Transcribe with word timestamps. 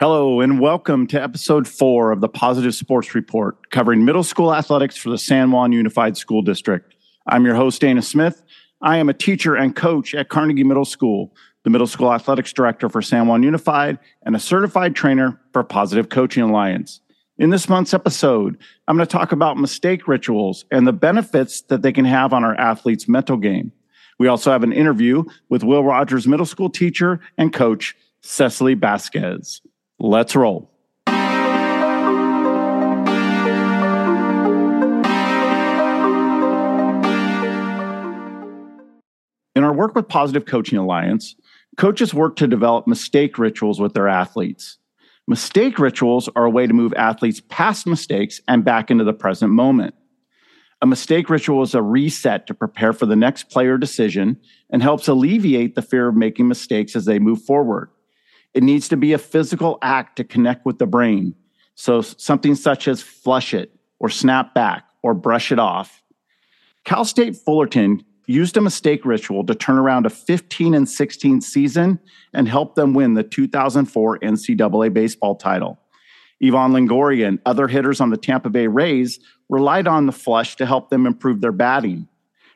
Hello, 0.00 0.40
and 0.40 0.60
welcome 0.60 1.06
to 1.08 1.22
episode 1.22 1.68
four 1.68 2.10
of 2.10 2.22
the 2.22 2.28
Positive 2.28 2.74
Sports 2.74 3.14
Report, 3.14 3.68
covering 3.68 4.02
middle 4.02 4.22
school 4.22 4.54
athletics 4.54 4.96
for 4.96 5.10
the 5.10 5.18
San 5.18 5.50
Juan 5.50 5.72
Unified 5.72 6.16
School 6.16 6.40
District. 6.40 6.94
I'm 7.26 7.44
your 7.44 7.54
host, 7.54 7.82
Dana 7.82 8.00
Smith. 8.00 8.42
I 8.80 8.96
am 8.96 9.10
a 9.10 9.12
teacher 9.12 9.54
and 9.56 9.76
coach 9.76 10.14
at 10.14 10.30
Carnegie 10.30 10.64
Middle 10.64 10.86
School, 10.86 11.34
the 11.64 11.68
middle 11.68 11.86
school 11.86 12.14
athletics 12.14 12.50
director 12.50 12.88
for 12.88 13.02
San 13.02 13.26
Juan 13.26 13.42
Unified, 13.42 13.98
and 14.22 14.34
a 14.34 14.38
certified 14.38 14.96
trainer 14.96 15.38
for 15.52 15.62
Positive 15.62 16.08
Coaching 16.08 16.44
Alliance. 16.44 17.02
In 17.36 17.50
this 17.50 17.68
month's 17.68 17.92
episode, 17.92 18.56
I'm 18.88 18.96
going 18.96 19.06
to 19.06 19.12
talk 19.12 19.32
about 19.32 19.58
mistake 19.58 20.08
rituals 20.08 20.64
and 20.70 20.86
the 20.86 20.94
benefits 20.94 21.60
that 21.68 21.82
they 21.82 21.92
can 21.92 22.06
have 22.06 22.32
on 22.32 22.42
our 22.42 22.54
athletes' 22.54 23.06
mental 23.06 23.36
game. 23.36 23.70
We 24.18 24.28
also 24.28 24.50
have 24.50 24.62
an 24.62 24.72
interview 24.72 25.24
with 25.50 25.62
Will 25.62 25.84
Rogers 25.84 26.26
Middle 26.26 26.46
School 26.46 26.70
teacher 26.70 27.20
and 27.36 27.52
coach, 27.52 27.94
Cecily 28.22 28.72
Vasquez. 28.72 29.60
Let's 30.02 30.34
roll. 30.34 30.70
In 39.54 39.62
our 39.62 39.74
work 39.74 39.94
with 39.94 40.08
Positive 40.08 40.46
Coaching 40.46 40.78
Alliance, 40.78 41.36
coaches 41.76 42.14
work 42.14 42.36
to 42.36 42.46
develop 42.46 42.86
mistake 42.86 43.38
rituals 43.38 43.78
with 43.78 43.92
their 43.92 44.08
athletes. 44.08 44.78
Mistake 45.28 45.78
rituals 45.78 46.30
are 46.34 46.46
a 46.46 46.50
way 46.50 46.66
to 46.66 46.72
move 46.72 46.94
athletes 46.94 47.42
past 47.50 47.86
mistakes 47.86 48.40
and 48.48 48.64
back 48.64 48.90
into 48.90 49.04
the 49.04 49.12
present 49.12 49.52
moment. 49.52 49.94
A 50.80 50.86
mistake 50.86 51.28
ritual 51.28 51.60
is 51.62 51.74
a 51.74 51.82
reset 51.82 52.46
to 52.46 52.54
prepare 52.54 52.94
for 52.94 53.04
the 53.04 53.16
next 53.16 53.50
player 53.50 53.76
decision 53.76 54.38
and 54.70 54.82
helps 54.82 55.08
alleviate 55.08 55.74
the 55.74 55.82
fear 55.82 56.08
of 56.08 56.16
making 56.16 56.48
mistakes 56.48 56.96
as 56.96 57.04
they 57.04 57.18
move 57.18 57.42
forward. 57.42 57.90
It 58.54 58.62
needs 58.62 58.88
to 58.88 58.96
be 58.96 59.12
a 59.12 59.18
physical 59.18 59.78
act 59.82 60.16
to 60.16 60.24
connect 60.24 60.66
with 60.66 60.78
the 60.78 60.86
brain. 60.86 61.34
So 61.74 62.02
something 62.02 62.54
such 62.54 62.88
as 62.88 63.00
flush 63.00 63.54
it 63.54 63.72
or 63.98 64.08
snap 64.08 64.54
back 64.54 64.84
or 65.02 65.14
brush 65.14 65.52
it 65.52 65.58
off. 65.58 66.02
Cal 66.84 67.04
State 67.04 67.36
Fullerton 67.36 68.04
used 68.26 68.56
a 68.56 68.60
mistake 68.60 69.04
ritual 69.04 69.44
to 69.44 69.54
turn 69.54 69.78
around 69.78 70.06
a 70.06 70.10
15 70.10 70.74
and 70.74 70.88
16 70.88 71.40
season 71.40 71.98
and 72.32 72.48
help 72.48 72.74
them 72.74 72.94
win 72.94 73.14
the 73.14 73.22
2004 73.22 74.18
NCAA 74.20 74.92
baseball 74.92 75.34
title. 75.34 75.78
Evan 76.42 76.72
Longoria 76.72 77.28
and 77.28 77.38
other 77.44 77.68
hitters 77.68 78.00
on 78.00 78.10
the 78.10 78.16
Tampa 78.16 78.48
Bay 78.48 78.66
Rays 78.66 79.20
relied 79.48 79.86
on 79.86 80.06
the 80.06 80.12
flush 80.12 80.56
to 80.56 80.66
help 80.66 80.90
them 80.90 81.06
improve 81.06 81.40
their 81.40 81.52
batting. 81.52 82.08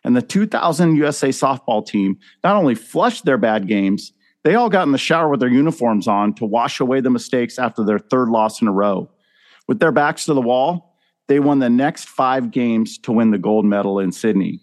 And 0.05 0.17
the 0.17 0.23
2000 0.23 0.97
USA 0.97 1.29
softball 1.29 1.85
team 1.85 2.19
not 2.43 2.57
only 2.57 2.75
flushed 2.75 3.25
their 3.25 3.39
bad 3.39 3.67
games, 3.67 4.13
they 4.45 4.55
all 4.55 4.69
got 4.69 4.87
in 4.87 4.93
the 4.93 4.99
shower 4.99 5.29
with 5.29 5.41
their 5.41 5.49
uniforms 5.49 6.07
on 6.07 6.35
to 6.35 6.45
wash 6.45 6.79
away 6.79 7.01
the 7.01 7.11
mistakes 7.11 7.59
after 7.59 7.83
their 7.83 7.99
third 7.99 8.29
loss 8.29 8.61
in 8.61 8.69
a 8.69 8.73
row. 8.73 9.11
With 9.67 9.81
their 9.81 9.93
backs 9.93 10.27
to 10.27 10.35
the 10.35 10.43
wall, 10.43 10.99
they 11.29 11.41
won 11.41 11.59
the 11.59 11.71
next 11.71 12.09
five 12.09 12.51
games 12.51 12.99
to 12.99 13.13
win 13.13 13.31
the 13.31 13.39
gold 13.39 13.65
medal 13.65 13.99
in 13.99 14.13
Sydney. 14.13 14.61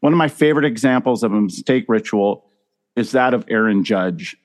One 0.00 0.14
of 0.14 0.16
my 0.16 0.28
favorite 0.28 0.64
examples 0.64 1.22
of 1.22 1.32
a 1.32 1.40
mistake 1.40 1.84
ritual 1.86 2.50
is 2.96 3.12
that 3.12 3.34
of 3.34 3.44
Aaron 3.48 3.84
Judge. 3.84 4.36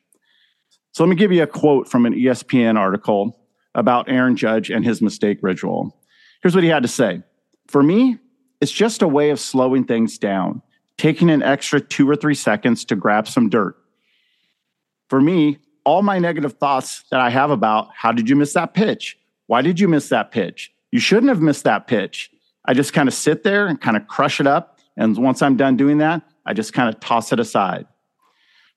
So 0.91 1.03
let 1.03 1.09
me 1.09 1.15
give 1.15 1.31
you 1.31 1.43
a 1.43 1.47
quote 1.47 1.87
from 1.87 2.05
an 2.05 2.13
ESPN 2.13 2.77
article 2.77 3.39
about 3.75 4.09
Aaron 4.09 4.35
Judge 4.35 4.69
and 4.69 4.83
his 4.83 5.01
mistake 5.01 5.39
ritual. 5.41 5.97
Here's 6.41 6.53
what 6.53 6.63
he 6.63 6.69
had 6.69 6.83
to 6.83 6.89
say 6.89 7.23
For 7.67 7.81
me, 7.81 8.17
it's 8.59 8.71
just 8.71 9.01
a 9.01 9.07
way 9.07 9.29
of 9.29 9.39
slowing 9.39 9.85
things 9.85 10.17
down, 10.17 10.61
taking 10.97 11.29
an 11.29 11.43
extra 11.43 11.79
two 11.79 12.09
or 12.09 12.15
three 12.17 12.35
seconds 12.35 12.83
to 12.85 12.95
grab 12.95 13.27
some 13.27 13.49
dirt 13.49 13.77
for 15.09 15.21
me, 15.21 15.57
all 15.85 16.01
my 16.01 16.19
negative 16.19 16.53
thoughts 16.53 17.03
that 17.11 17.19
I 17.19 17.29
have 17.29 17.49
about 17.49 17.89
how 17.95 18.11
did 18.11 18.29
you 18.29 18.35
miss 18.35 18.53
that 18.53 18.73
pitch? 18.73 19.17
Why 19.47 19.61
did 19.61 19.79
you 19.79 19.87
miss 19.87 20.09
that 20.09 20.31
pitch? 20.31 20.71
You 20.91 20.99
shouldn't 20.99 21.29
have 21.29 21.41
missed 21.41 21.63
that 21.63 21.87
pitch. 21.87 22.29
I 22.65 22.73
just 22.73 22.93
kind 22.93 23.07
of 23.07 23.13
sit 23.13 23.43
there 23.43 23.67
and 23.67 23.79
kind 23.79 23.95
of 23.95 24.07
crush 24.07 24.39
it 24.39 24.47
up. 24.47 24.79
And 24.97 25.17
once 25.17 25.41
I'm 25.41 25.55
done 25.55 25.77
doing 25.77 25.99
that, 25.99 26.21
I 26.45 26.53
just 26.53 26.73
kind 26.73 26.89
of 26.89 26.99
toss 26.99 27.31
it 27.31 27.39
aside. 27.39 27.85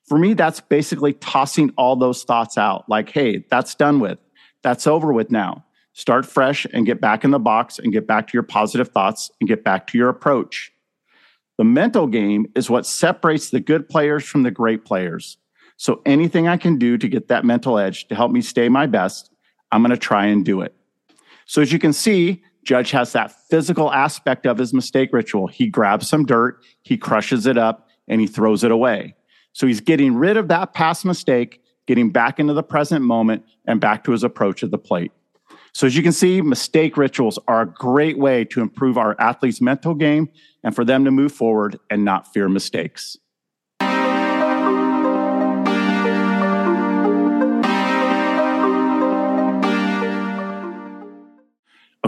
For 0.07 0.17
me, 0.17 0.33
that's 0.33 0.61
basically 0.61 1.13
tossing 1.13 1.71
all 1.77 1.95
those 1.95 2.23
thoughts 2.23 2.57
out 2.57 2.87
like, 2.87 3.09
hey, 3.09 3.45
that's 3.49 3.75
done 3.75 3.99
with. 3.99 4.19
That's 4.61 4.87
over 4.87 5.11
with 5.11 5.31
now. 5.31 5.65
Start 5.93 6.25
fresh 6.25 6.65
and 6.73 6.85
get 6.85 7.01
back 7.01 7.23
in 7.25 7.31
the 7.31 7.39
box 7.39 7.77
and 7.77 7.91
get 7.91 8.07
back 8.07 8.27
to 8.27 8.33
your 8.33 8.43
positive 8.43 8.89
thoughts 8.89 9.29
and 9.39 9.47
get 9.47 9.63
back 9.63 9.87
to 9.87 9.97
your 9.97 10.09
approach. 10.09 10.71
The 11.57 11.65
mental 11.65 12.07
game 12.07 12.47
is 12.55 12.69
what 12.69 12.85
separates 12.85 13.49
the 13.49 13.59
good 13.59 13.89
players 13.89 14.23
from 14.23 14.43
the 14.43 14.51
great 14.51 14.85
players. 14.85 15.37
So 15.81 15.99
anything 16.05 16.47
I 16.47 16.57
can 16.57 16.77
do 16.77 16.95
to 16.99 17.07
get 17.07 17.27
that 17.29 17.43
mental 17.43 17.79
edge 17.79 18.07
to 18.09 18.13
help 18.13 18.31
me 18.31 18.41
stay 18.41 18.69
my 18.69 18.85
best, 18.85 19.31
I'm 19.71 19.81
going 19.81 19.89
to 19.89 19.97
try 19.97 20.27
and 20.27 20.45
do 20.45 20.61
it. 20.61 20.75
So 21.47 21.59
as 21.59 21.73
you 21.73 21.79
can 21.79 21.91
see, 21.91 22.43
Judge 22.63 22.91
has 22.91 23.13
that 23.13 23.31
physical 23.49 23.91
aspect 23.91 24.45
of 24.45 24.59
his 24.59 24.75
mistake 24.75 25.09
ritual. 25.11 25.47
He 25.47 25.65
grabs 25.65 26.07
some 26.07 26.23
dirt, 26.23 26.63
he 26.83 26.97
crushes 26.97 27.47
it 27.47 27.57
up, 27.57 27.89
and 28.07 28.21
he 28.21 28.27
throws 28.27 28.63
it 28.63 28.69
away. 28.69 29.15
So 29.53 29.65
he's 29.65 29.81
getting 29.81 30.13
rid 30.13 30.37
of 30.37 30.49
that 30.49 30.75
past 30.75 31.03
mistake, 31.03 31.63
getting 31.87 32.11
back 32.11 32.39
into 32.39 32.53
the 32.53 32.61
present 32.61 33.03
moment 33.03 33.43
and 33.65 33.81
back 33.81 34.03
to 34.03 34.11
his 34.11 34.23
approach 34.23 34.61
at 34.61 34.69
the 34.69 34.77
plate. 34.77 35.11
So 35.73 35.87
as 35.87 35.97
you 35.97 36.03
can 36.03 36.11
see, 36.11 36.43
mistake 36.43 36.95
rituals 36.95 37.39
are 37.47 37.61
a 37.61 37.65
great 37.65 38.19
way 38.19 38.45
to 38.45 38.61
improve 38.61 38.99
our 38.99 39.19
athletes' 39.19 39.61
mental 39.61 39.95
game 39.95 40.29
and 40.63 40.75
for 40.75 40.85
them 40.85 41.05
to 41.05 41.09
move 41.09 41.31
forward 41.31 41.79
and 41.89 42.05
not 42.05 42.31
fear 42.31 42.47
mistakes. 42.49 43.17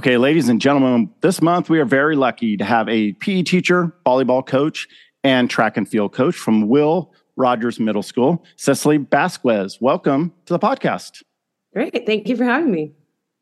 Okay, 0.03 0.17
ladies 0.17 0.49
and 0.49 0.59
gentlemen, 0.59 1.09
this 1.21 1.41
month 1.41 1.69
we 1.69 1.79
are 1.79 1.85
very 1.85 2.17
lucky 2.17 2.57
to 2.57 2.65
have 2.65 2.89
a 2.89 3.13
PE 3.13 3.43
teacher, 3.43 3.95
volleyball 4.05 4.45
coach, 4.45 4.85
and 5.23 5.49
track 5.49 5.77
and 5.77 5.87
field 5.87 6.11
coach 6.11 6.35
from 6.35 6.67
Will 6.67 7.13
Rogers 7.37 7.79
Middle 7.79 8.03
School, 8.03 8.43
Cecily 8.57 8.97
Basquez. 8.97 9.79
Welcome 9.79 10.33
to 10.45 10.51
the 10.51 10.59
podcast. 10.59 11.23
Great. 11.71 12.05
Thank 12.05 12.27
you 12.27 12.35
for 12.35 12.43
having 12.43 12.69
me. 12.69 12.91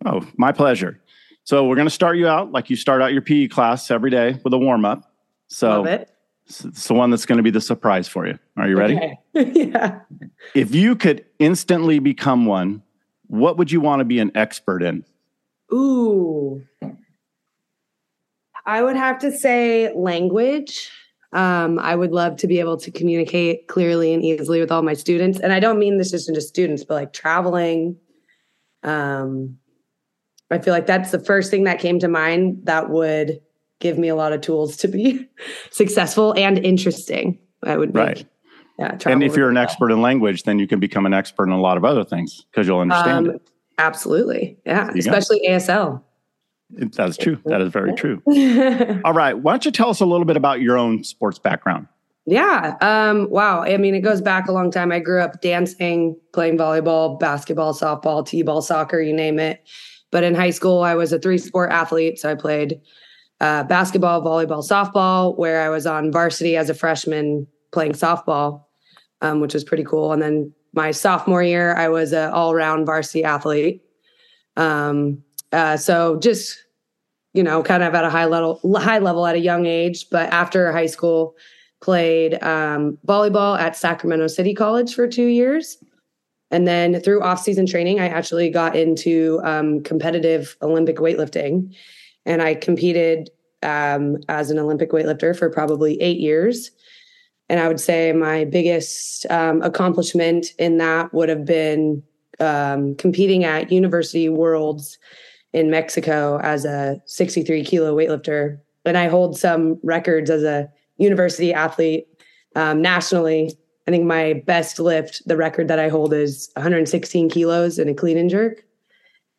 Oh, 0.05 0.23
my 0.37 0.51
pleasure. 0.51 1.01
So, 1.45 1.65
we're 1.65 1.77
going 1.77 1.87
to 1.87 1.89
start 1.89 2.17
you 2.17 2.27
out 2.27 2.51
like 2.51 2.69
you 2.69 2.75
start 2.75 3.01
out 3.01 3.11
your 3.11 3.23
PE 3.23 3.47
class 3.47 3.89
every 3.89 4.11
day 4.11 4.39
with 4.43 4.53
a 4.53 4.59
warm 4.59 4.85
up. 4.85 5.11
So, 5.47 5.83
it's 6.45 6.87
the 6.87 6.93
one 6.93 7.09
that's 7.09 7.25
going 7.25 7.37
to 7.37 7.43
be 7.43 7.49
the 7.49 7.59
surprise 7.59 8.07
for 8.07 8.27
you. 8.27 8.37
Are 8.57 8.69
you 8.69 8.77
ready? 8.77 8.97
Okay. 8.97 9.17
yeah. 9.65 10.01
If 10.53 10.75
you 10.75 10.95
could 10.95 11.25
instantly 11.39 11.97
become 11.97 12.45
one, 12.45 12.83
what 13.25 13.57
would 13.57 13.71
you 13.71 13.81
want 13.81 14.01
to 14.01 14.05
be 14.05 14.19
an 14.19 14.31
expert 14.35 14.83
in? 14.83 15.05
Ooh. 15.73 16.63
I 18.65 18.83
would 18.83 18.95
have 18.95 19.19
to 19.19 19.31
say 19.31 19.93
language. 19.93 20.91
Um, 21.33 21.79
I 21.79 21.95
would 21.95 22.11
love 22.11 22.35
to 22.37 22.47
be 22.47 22.59
able 22.59 22.77
to 22.77 22.91
communicate 22.91 23.67
clearly 23.67 24.13
and 24.13 24.23
easily 24.23 24.59
with 24.59 24.71
all 24.71 24.81
my 24.81 24.93
students. 24.93 25.39
And 25.39 25.53
I 25.53 25.59
don't 25.59 25.79
mean 25.79 25.97
this 25.97 26.11
just 26.11 26.27
into 26.27 26.41
students, 26.41 26.83
but 26.83 26.95
like 26.95 27.13
traveling. 27.13 27.97
Um, 28.83 29.57
I 30.49 30.59
feel 30.59 30.73
like 30.73 30.85
that's 30.85 31.11
the 31.11 31.19
first 31.19 31.49
thing 31.49 31.63
that 31.63 31.79
came 31.79 31.99
to 31.99 32.09
mind 32.09 32.61
that 32.63 32.89
would 32.89 33.41
give 33.79 33.97
me 33.97 34.09
a 34.09 34.15
lot 34.15 34.33
of 34.33 34.41
tools 34.41 34.77
to 34.77 34.87
be 34.87 35.27
successful 35.71 36.33
and 36.37 36.57
interesting. 36.59 37.39
I 37.63 37.77
would 37.77 37.93
make. 37.93 38.05
Right. 38.05 38.25
Yeah, 38.79 38.97
and 39.05 39.21
if 39.21 39.35
you're 39.35 39.49
an 39.49 39.57
expert 39.57 39.91
in 39.91 40.01
language, 40.01 40.43
then 40.43 40.57
you 40.57 40.67
can 40.67 40.79
become 40.79 41.05
an 41.05 41.13
expert 41.13 41.43
in 41.43 41.51
a 41.51 41.59
lot 41.59 41.77
of 41.77 41.85
other 41.85 42.03
things 42.03 42.45
because 42.49 42.65
you'll 42.65 42.79
understand 42.79 43.27
um, 43.27 43.35
it. 43.35 43.50
Absolutely. 43.81 44.59
Yeah. 44.65 44.91
Especially 44.95 45.39
go. 45.39 45.53
ASL. 45.53 46.03
That's 46.69 47.17
true. 47.17 47.39
That 47.45 47.61
is 47.61 47.69
very 47.69 47.93
true. 47.95 48.21
All 49.03 49.13
right. 49.13 49.33
Why 49.33 49.53
don't 49.53 49.65
you 49.65 49.71
tell 49.71 49.89
us 49.89 49.99
a 49.99 50.05
little 50.05 50.25
bit 50.25 50.37
about 50.37 50.61
your 50.61 50.77
own 50.77 51.03
sports 51.03 51.39
background? 51.39 51.87
Yeah. 52.27 52.77
Um, 52.81 53.27
wow. 53.31 53.63
I 53.63 53.77
mean, 53.77 53.95
it 53.95 54.01
goes 54.01 54.21
back 54.21 54.47
a 54.47 54.51
long 54.51 54.71
time. 54.71 54.91
I 54.91 54.99
grew 54.99 55.19
up 55.19 55.41
dancing, 55.41 56.15
playing 56.33 56.57
volleyball, 56.57 57.19
basketball, 57.19 57.73
softball, 57.73 58.25
t 58.25 58.43
ball, 58.43 58.61
soccer, 58.61 59.01
you 59.01 59.13
name 59.13 59.39
it. 59.39 59.67
But 60.11 60.23
in 60.23 60.35
high 60.35 60.51
school, 60.51 60.83
I 60.83 60.93
was 60.93 61.11
a 61.11 61.19
three 61.19 61.39
sport 61.39 61.71
athlete. 61.71 62.19
So 62.19 62.29
I 62.29 62.35
played 62.35 62.79
uh, 63.39 63.63
basketball, 63.63 64.21
volleyball, 64.21 64.63
softball, 64.63 65.35
where 65.37 65.63
I 65.63 65.69
was 65.69 65.87
on 65.87 66.11
varsity 66.11 66.55
as 66.55 66.69
a 66.69 66.75
freshman 66.75 67.47
playing 67.71 67.93
softball, 67.93 68.65
um, 69.21 69.39
which 69.39 69.55
was 69.55 69.63
pretty 69.63 69.83
cool. 69.83 70.13
And 70.13 70.21
then 70.21 70.53
my 70.73 70.91
sophomore 70.91 71.43
year, 71.43 71.75
I 71.75 71.89
was 71.89 72.13
an 72.13 72.31
all 72.31 72.55
round 72.55 72.85
varsity 72.85 73.23
athlete. 73.23 73.83
Um, 74.57 75.23
uh, 75.51 75.77
so 75.77 76.19
just, 76.19 76.57
you 77.33 77.43
know, 77.43 77.61
kind 77.63 77.83
of 77.83 77.93
at 77.93 78.03
a 78.03 78.09
high 78.09 78.25
level, 78.25 78.59
high 78.77 78.99
level 78.99 79.25
at 79.25 79.35
a 79.35 79.39
young 79.39 79.65
age. 79.65 80.09
But 80.09 80.31
after 80.31 80.71
high 80.71 80.85
school, 80.85 81.35
played 81.81 82.41
um, 82.43 82.97
volleyball 83.07 83.59
at 83.59 83.75
Sacramento 83.75 84.27
City 84.27 84.53
College 84.53 84.93
for 84.93 85.07
two 85.07 85.25
years. 85.27 85.77
And 86.51 86.67
then 86.67 86.99
through 87.01 87.23
off 87.23 87.41
season 87.41 87.65
training, 87.65 87.99
I 87.99 88.07
actually 88.07 88.49
got 88.49 88.75
into 88.75 89.39
um, 89.43 89.81
competitive 89.81 90.55
Olympic 90.61 90.97
weightlifting. 90.97 91.73
And 92.25 92.41
I 92.41 92.55
competed 92.55 93.29
um, 93.63 94.17
as 94.29 94.51
an 94.51 94.59
Olympic 94.59 94.91
weightlifter 94.91 95.37
for 95.37 95.49
probably 95.49 95.99
eight 96.01 96.19
years. 96.19 96.71
And 97.51 97.59
I 97.59 97.67
would 97.67 97.81
say 97.81 98.13
my 98.13 98.45
biggest 98.45 99.25
um, 99.29 99.61
accomplishment 99.61 100.53
in 100.57 100.77
that 100.77 101.13
would 101.13 101.27
have 101.27 101.43
been 101.43 102.01
um, 102.39 102.95
competing 102.95 103.43
at 103.43 103.69
University 103.69 104.29
Worlds 104.29 104.97
in 105.51 105.69
Mexico 105.69 106.39
as 106.41 106.63
a 106.63 107.01
63 107.07 107.65
kilo 107.65 107.93
weightlifter. 107.93 108.57
And 108.85 108.97
I 108.97 109.09
hold 109.09 109.37
some 109.37 109.77
records 109.83 110.29
as 110.29 110.43
a 110.43 110.71
university 110.95 111.53
athlete 111.53 112.07
um, 112.55 112.81
nationally. 112.81 113.51
I 113.85 113.91
think 113.91 114.05
my 114.05 114.41
best 114.47 114.79
lift, 114.79 115.21
the 115.27 115.35
record 115.35 115.67
that 115.67 115.77
I 115.77 115.89
hold 115.89 116.13
is 116.13 116.49
116 116.55 117.29
kilos 117.29 117.77
in 117.77 117.89
a 117.89 117.93
clean 117.93 118.17
and 118.17 118.29
jerk. 118.29 118.63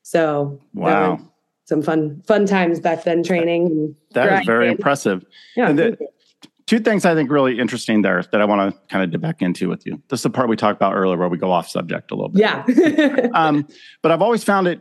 So 0.02 0.60
wow, 0.74 1.18
some 1.64 1.80
fun 1.80 2.22
fun 2.26 2.44
times 2.44 2.78
back 2.78 3.04
then 3.04 3.22
training. 3.22 3.96
That 4.10 4.40
is 4.40 4.46
very 4.46 4.68
impressive. 4.68 5.24
Yeah. 5.56 5.72
Two 6.72 6.80
things 6.80 7.04
I 7.04 7.14
think 7.14 7.30
really 7.30 7.60
interesting 7.60 8.00
there 8.00 8.22
that 8.32 8.40
I 8.40 8.46
want 8.46 8.74
to 8.74 8.80
kind 8.88 9.04
of 9.04 9.10
dip 9.10 9.20
back 9.20 9.42
into 9.42 9.69
with 9.69 9.84
you. 9.84 10.00
This 10.08 10.20
is 10.20 10.22
the 10.22 10.30
part 10.30 10.48
we 10.48 10.56
talked 10.56 10.78
about 10.78 10.94
earlier 10.94 11.19
where 11.19 11.28
we 11.28 11.36
go 11.36 11.52
off 11.52 11.69
subject 11.69 12.10
a 12.10 12.14
little 12.14 12.30
bit. 12.30 12.40
Yeah. 12.40 13.28
um, 13.34 13.69
but 14.00 14.10
I've 14.10 14.22
always 14.22 14.42
found 14.42 14.66
it 14.66 14.80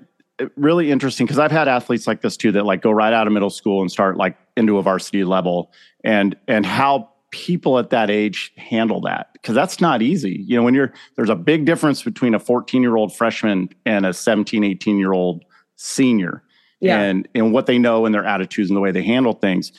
really 0.55 0.89
interesting 0.89 1.25
because 1.25 1.37
I've 1.37 1.51
had 1.51 1.67
athletes 1.67 2.07
like 2.07 2.21
this 2.21 2.37
too 2.37 2.53
that 2.53 2.65
like 2.65 2.81
go 2.81 2.91
right 2.91 3.11
out 3.11 3.27
of 3.27 3.33
middle 3.33 3.49
school 3.49 3.81
and 3.81 3.91
start 3.91 4.15
like 4.15 4.37
into 4.55 4.77
a 4.77 4.81
varsity 4.81 5.25
level 5.25 5.73
and 6.01 6.37
and 6.47 6.65
how 6.65 7.09
people 7.31 7.77
at 7.77 7.89
that 7.89 8.09
age 8.09 8.53
handle 8.55 9.01
that 9.01 9.33
because 9.33 9.53
that's 9.53 9.81
not 9.81 10.01
easy 10.01 10.45
you 10.47 10.55
know 10.55 10.63
when 10.63 10.73
you're 10.73 10.93
there's 11.17 11.29
a 11.29 11.35
big 11.35 11.65
difference 11.65 12.03
between 12.03 12.33
a 12.33 12.39
14 12.39 12.81
year 12.81 12.95
old 12.95 13.13
freshman 13.13 13.67
and 13.85 14.05
a 14.05 14.13
17 14.13 14.63
18 14.63 14.97
year 14.97 15.11
old 15.11 15.43
senior 15.75 16.41
yeah. 16.79 17.01
and 17.01 17.27
and 17.35 17.51
what 17.53 17.65
they 17.65 17.77
know 17.77 18.05
and 18.05 18.15
their 18.15 18.25
attitudes 18.25 18.69
and 18.69 18.77
the 18.77 18.81
way 18.81 18.91
they 18.91 19.03
handle 19.03 19.33
things 19.33 19.73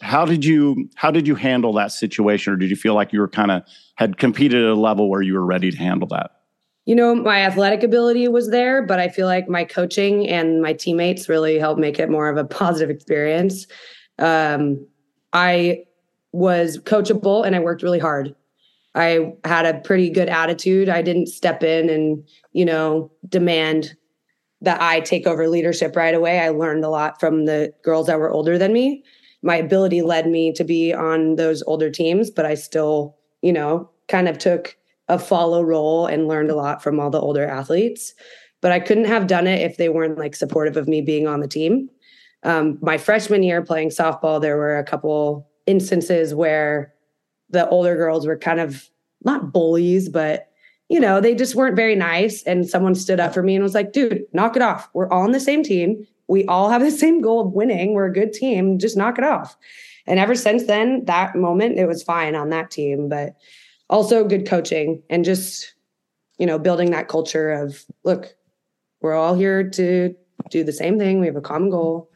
how 0.00 0.24
did 0.24 0.44
you 0.44 0.88
how 0.94 1.10
did 1.10 1.26
you 1.26 1.34
handle 1.34 1.72
that 1.74 1.92
situation 1.92 2.52
or 2.52 2.56
did 2.56 2.70
you 2.70 2.76
feel 2.76 2.94
like 2.94 3.12
you 3.12 3.20
were 3.20 3.28
kind 3.28 3.50
of 3.50 3.62
had 3.96 4.16
competed 4.18 4.62
at 4.62 4.70
a 4.70 4.74
level 4.74 5.08
where 5.08 5.22
you 5.22 5.34
were 5.34 5.44
ready 5.44 5.70
to 5.70 5.76
handle 5.76 6.08
that 6.08 6.30
you 6.86 6.94
know, 6.94 7.14
my 7.14 7.42
athletic 7.42 7.82
ability 7.82 8.26
was 8.28 8.50
there, 8.50 8.82
but 8.82 8.98
I 8.98 9.08
feel 9.08 9.26
like 9.26 9.48
my 9.48 9.64
coaching 9.64 10.28
and 10.28 10.62
my 10.62 10.72
teammates 10.72 11.28
really 11.28 11.58
helped 11.58 11.80
make 11.80 11.98
it 11.98 12.10
more 12.10 12.28
of 12.28 12.36
a 12.36 12.44
positive 12.44 12.90
experience. 12.90 13.66
Um, 14.18 14.86
I 15.32 15.84
was 16.32 16.78
coachable 16.78 17.46
and 17.46 17.54
I 17.54 17.60
worked 17.60 17.82
really 17.82 17.98
hard. 17.98 18.34
I 18.94 19.34
had 19.44 19.66
a 19.66 19.78
pretty 19.78 20.10
good 20.10 20.28
attitude. 20.28 20.88
I 20.88 21.02
didn't 21.02 21.28
step 21.28 21.62
in 21.62 21.88
and, 21.90 22.24
you 22.52 22.64
know, 22.64 23.12
demand 23.28 23.94
that 24.62 24.82
I 24.82 25.00
take 25.00 25.26
over 25.26 25.48
leadership 25.48 25.94
right 25.94 26.14
away. 26.14 26.40
I 26.40 26.48
learned 26.48 26.84
a 26.84 26.88
lot 26.88 27.20
from 27.20 27.44
the 27.44 27.72
girls 27.84 28.08
that 28.08 28.18
were 28.18 28.30
older 28.30 28.58
than 28.58 28.72
me. 28.72 29.04
My 29.42 29.56
ability 29.56 30.02
led 30.02 30.28
me 30.28 30.52
to 30.52 30.64
be 30.64 30.92
on 30.92 31.36
those 31.36 31.62
older 31.66 31.90
teams, 31.90 32.30
but 32.30 32.44
I 32.44 32.54
still, 32.54 33.16
you 33.42 33.52
know, 33.52 33.90
kind 34.08 34.28
of 34.28 34.38
took 34.38 34.76
a 35.08 35.18
follow 35.18 35.62
role 35.62 36.06
and 36.06 36.28
learned 36.28 36.50
a 36.50 36.56
lot 36.56 36.82
from 36.82 37.00
all 37.00 37.10
the 37.10 37.20
older 37.20 37.46
athletes. 37.46 38.14
But 38.60 38.72
I 38.72 38.80
couldn't 38.80 39.06
have 39.06 39.26
done 39.26 39.46
it 39.46 39.62
if 39.62 39.76
they 39.76 39.88
weren't 39.88 40.18
like 40.18 40.36
supportive 40.36 40.76
of 40.76 40.88
me 40.88 41.00
being 41.00 41.26
on 41.26 41.40
the 41.40 41.48
team. 41.48 41.88
Um, 42.42 42.78
my 42.82 42.98
freshman 42.98 43.42
year 43.42 43.62
playing 43.62 43.90
softball, 43.90 44.40
there 44.40 44.56
were 44.56 44.78
a 44.78 44.84
couple 44.84 45.48
instances 45.66 46.34
where 46.34 46.92
the 47.48 47.68
older 47.68 47.96
girls 47.96 48.26
were 48.26 48.38
kind 48.38 48.60
of 48.60 48.88
not 49.24 49.52
bullies, 49.52 50.08
but 50.08 50.48
you 50.88 50.98
know, 50.98 51.20
they 51.20 51.34
just 51.34 51.54
weren't 51.54 51.76
very 51.76 51.94
nice. 51.94 52.42
And 52.42 52.68
someone 52.68 52.96
stood 52.96 53.20
up 53.20 53.32
for 53.32 53.42
me 53.42 53.54
and 53.54 53.62
was 53.62 53.74
like, 53.74 53.92
dude, 53.92 54.24
knock 54.32 54.56
it 54.56 54.62
off. 54.62 54.88
We're 54.92 55.08
all 55.08 55.22
on 55.22 55.30
the 55.30 55.40
same 55.40 55.62
team. 55.62 56.04
We 56.30 56.46
all 56.46 56.70
have 56.70 56.80
the 56.80 56.90
same 56.90 57.20
goal 57.20 57.40
of 57.40 57.52
winning. 57.52 57.92
We're 57.92 58.06
a 58.06 58.12
good 58.12 58.32
team. 58.32 58.78
Just 58.78 58.96
knock 58.96 59.18
it 59.18 59.24
off. 59.24 59.56
And 60.06 60.18
ever 60.18 60.34
since 60.34 60.64
then, 60.64 61.04
that 61.04 61.36
moment, 61.36 61.78
it 61.78 61.86
was 61.86 62.02
fine 62.02 62.34
on 62.34 62.48
that 62.50 62.70
team. 62.70 63.08
But 63.08 63.36
also 63.90 64.24
good 64.24 64.46
coaching 64.46 65.02
and 65.10 65.24
just 65.24 65.74
you 66.38 66.46
know 66.46 66.58
building 66.58 66.92
that 66.92 67.08
culture 67.08 67.50
of 67.50 67.84
look 68.04 68.34
we're 69.02 69.14
all 69.14 69.34
here 69.34 69.68
to 69.68 70.14
do 70.50 70.64
the 70.64 70.72
same 70.72 70.98
thing 70.98 71.20
we 71.20 71.26
have 71.26 71.36
a 71.36 71.40
common 71.40 71.68
goal 71.68 72.08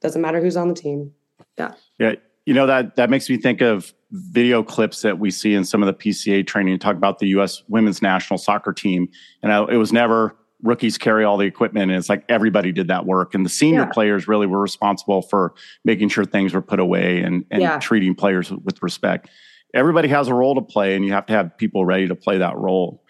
doesn't 0.00 0.22
matter 0.22 0.40
who's 0.40 0.56
on 0.56 0.68
the 0.68 0.74
team 0.74 1.12
yeah 1.58 1.74
yeah 1.98 2.12
you 2.46 2.54
know 2.54 2.66
that 2.66 2.94
that 2.94 3.10
makes 3.10 3.28
me 3.28 3.36
think 3.36 3.60
of 3.60 3.92
video 4.12 4.62
clips 4.62 5.02
that 5.02 5.18
we 5.18 5.30
see 5.30 5.52
in 5.52 5.64
some 5.64 5.82
of 5.82 5.86
the 5.86 5.92
pca 5.92 6.46
training 6.46 6.78
talk 6.78 6.96
about 6.96 7.18
the 7.18 7.26
us 7.26 7.64
women's 7.68 8.00
national 8.00 8.38
soccer 8.38 8.72
team 8.72 9.08
and 9.42 9.52
I, 9.52 9.64
it 9.64 9.76
was 9.76 9.92
never 9.92 10.36
rookies 10.66 10.98
carry 10.98 11.24
all 11.24 11.36
the 11.36 11.46
equipment 11.46 11.90
and 11.90 11.98
it's 11.98 12.08
like 12.08 12.24
everybody 12.28 12.72
did 12.72 12.88
that 12.88 13.06
work 13.06 13.34
and 13.34 13.44
the 13.44 13.50
senior 13.50 13.80
yeah. 13.80 13.86
players 13.86 14.28
really 14.28 14.46
were 14.46 14.60
responsible 14.60 15.22
for 15.22 15.54
making 15.84 16.08
sure 16.08 16.24
things 16.24 16.52
were 16.52 16.62
put 16.62 16.80
away 16.80 17.20
and, 17.20 17.44
and 17.50 17.62
yeah. 17.62 17.78
treating 17.78 18.14
players 18.14 18.50
with 18.50 18.82
respect 18.82 19.28
everybody 19.76 20.08
has 20.08 20.28
a 20.28 20.34
role 20.34 20.54
to 20.54 20.62
play 20.62 20.96
and 20.96 21.04
you 21.04 21.12
have 21.12 21.26
to 21.26 21.32
have 21.32 21.56
people 21.58 21.84
ready 21.84 22.08
to 22.08 22.14
play 22.14 22.38
that 22.38 22.56
role. 22.56 23.02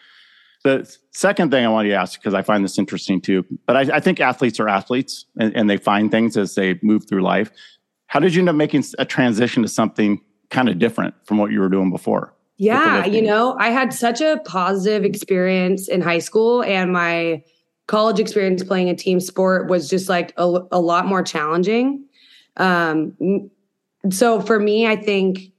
The 0.64 0.96
second 1.12 1.52
thing 1.52 1.64
I 1.64 1.68
want 1.68 1.86
to 1.86 1.94
ask, 1.94 2.18
because 2.18 2.34
I 2.34 2.42
find 2.42 2.64
this 2.64 2.78
interesting 2.78 3.20
too, 3.20 3.46
but 3.66 3.76
I, 3.76 3.96
I 3.96 4.00
think 4.00 4.18
athletes 4.18 4.58
are 4.58 4.68
athletes 4.68 5.26
and, 5.38 5.54
and, 5.56 5.70
they 5.70 5.76
find 5.76 6.10
things 6.10 6.36
as 6.36 6.56
they 6.56 6.78
move 6.82 7.08
through 7.08 7.22
life. 7.22 7.52
How 8.08 8.18
did 8.18 8.34
you 8.34 8.40
end 8.40 8.48
up 8.48 8.56
making 8.56 8.82
a 8.98 9.04
transition 9.04 9.62
to 9.62 9.68
something 9.68 10.20
kind 10.50 10.68
of 10.68 10.80
different 10.80 11.14
from 11.24 11.38
what 11.38 11.52
you 11.52 11.60
were 11.60 11.68
doing 11.68 11.90
before? 11.92 12.34
Yeah, 12.58 13.04
you 13.04 13.20
know, 13.20 13.54
I 13.58 13.68
had 13.68 13.92
such 13.92 14.20
a 14.20 14.40
positive 14.44 15.04
experience 15.04 15.88
in 15.88 16.00
high 16.00 16.20
school, 16.20 16.62
and 16.62 16.92
my 16.92 17.42
college 17.86 18.18
experience 18.18 18.62
playing 18.64 18.88
a 18.88 18.94
team 18.94 19.20
sport 19.20 19.68
was 19.68 19.88
just 19.88 20.08
like 20.08 20.32
a, 20.36 20.60
a 20.72 20.80
lot 20.80 21.06
more 21.06 21.22
challenging. 21.22 22.04
Um, 22.56 23.50
so 24.10 24.40
for 24.40 24.58
me, 24.58 24.86
I 24.86 24.96
think 24.96 25.52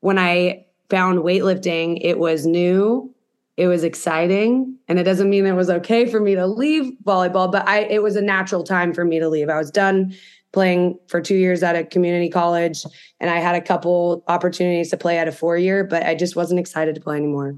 when 0.00 0.18
I 0.18 0.66
found 0.90 1.20
weightlifting, 1.20 1.98
it 2.02 2.18
was 2.18 2.46
new, 2.46 3.14
it 3.56 3.66
was 3.66 3.82
exciting, 3.82 4.76
and 4.88 4.98
it 4.98 5.04
doesn't 5.04 5.30
mean 5.30 5.46
it 5.46 5.52
was 5.52 5.70
okay 5.70 6.04
for 6.06 6.20
me 6.20 6.34
to 6.34 6.46
leave 6.46 6.92
volleyball, 7.04 7.50
but 7.50 7.66
I 7.66 7.80
it 7.80 8.02
was 8.02 8.16
a 8.16 8.22
natural 8.22 8.62
time 8.62 8.92
for 8.92 9.04
me 9.04 9.18
to 9.20 9.28
leave. 9.28 9.48
I 9.48 9.56
was 9.56 9.70
done 9.70 10.14
playing 10.52 10.98
for 11.08 11.20
2 11.20 11.34
years 11.34 11.62
at 11.62 11.76
a 11.76 11.84
community 11.84 12.28
college 12.28 12.84
and 13.20 13.30
I 13.30 13.38
had 13.38 13.54
a 13.54 13.60
couple 13.60 14.22
opportunities 14.28 14.90
to 14.90 14.96
play 14.96 15.18
at 15.18 15.28
a 15.28 15.32
4 15.32 15.56
year, 15.56 15.84
but 15.84 16.04
I 16.04 16.14
just 16.14 16.36
wasn't 16.36 16.60
excited 16.60 16.94
to 16.94 17.00
play 17.00 17.16
anymore. 17.16 17.56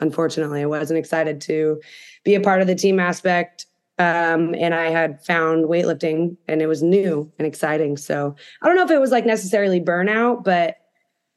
Unfortunately, 0.00 0.62
I 0.62 0.66
wasn't 0.66 0.98
excited 0.98 1.40
to 1.42 1.80
be 2.24 2.34
a 2.34 2.40
part 2.40 2.60
of 2.60 2.66
the 2.66 2.74
team 2.74 3.00
aspect 3.00 3.66
um, 3.98 4.54
and 4.54 4.74
I 4.74 4.90
had 4.90 5.24
found 5.24 5.64
weightlifting 5.64 6.36
and 6.46 6.62
it 6.62 6.66
was 6.66 6.82
new 6.82 7.30
and 7.38 7.46
exciting. 7.46 7.96
So 7.96 8.36
I 8.62 8.66
don't 8.66 8.76
know 8.76 8.84
if 8.84 8.90
it 8.90 9.00
was 9.00 9.10
like 9.10 9.26
necessarily 9.26 9.80
burnout, 9.80 10.44
but 10.44 10.76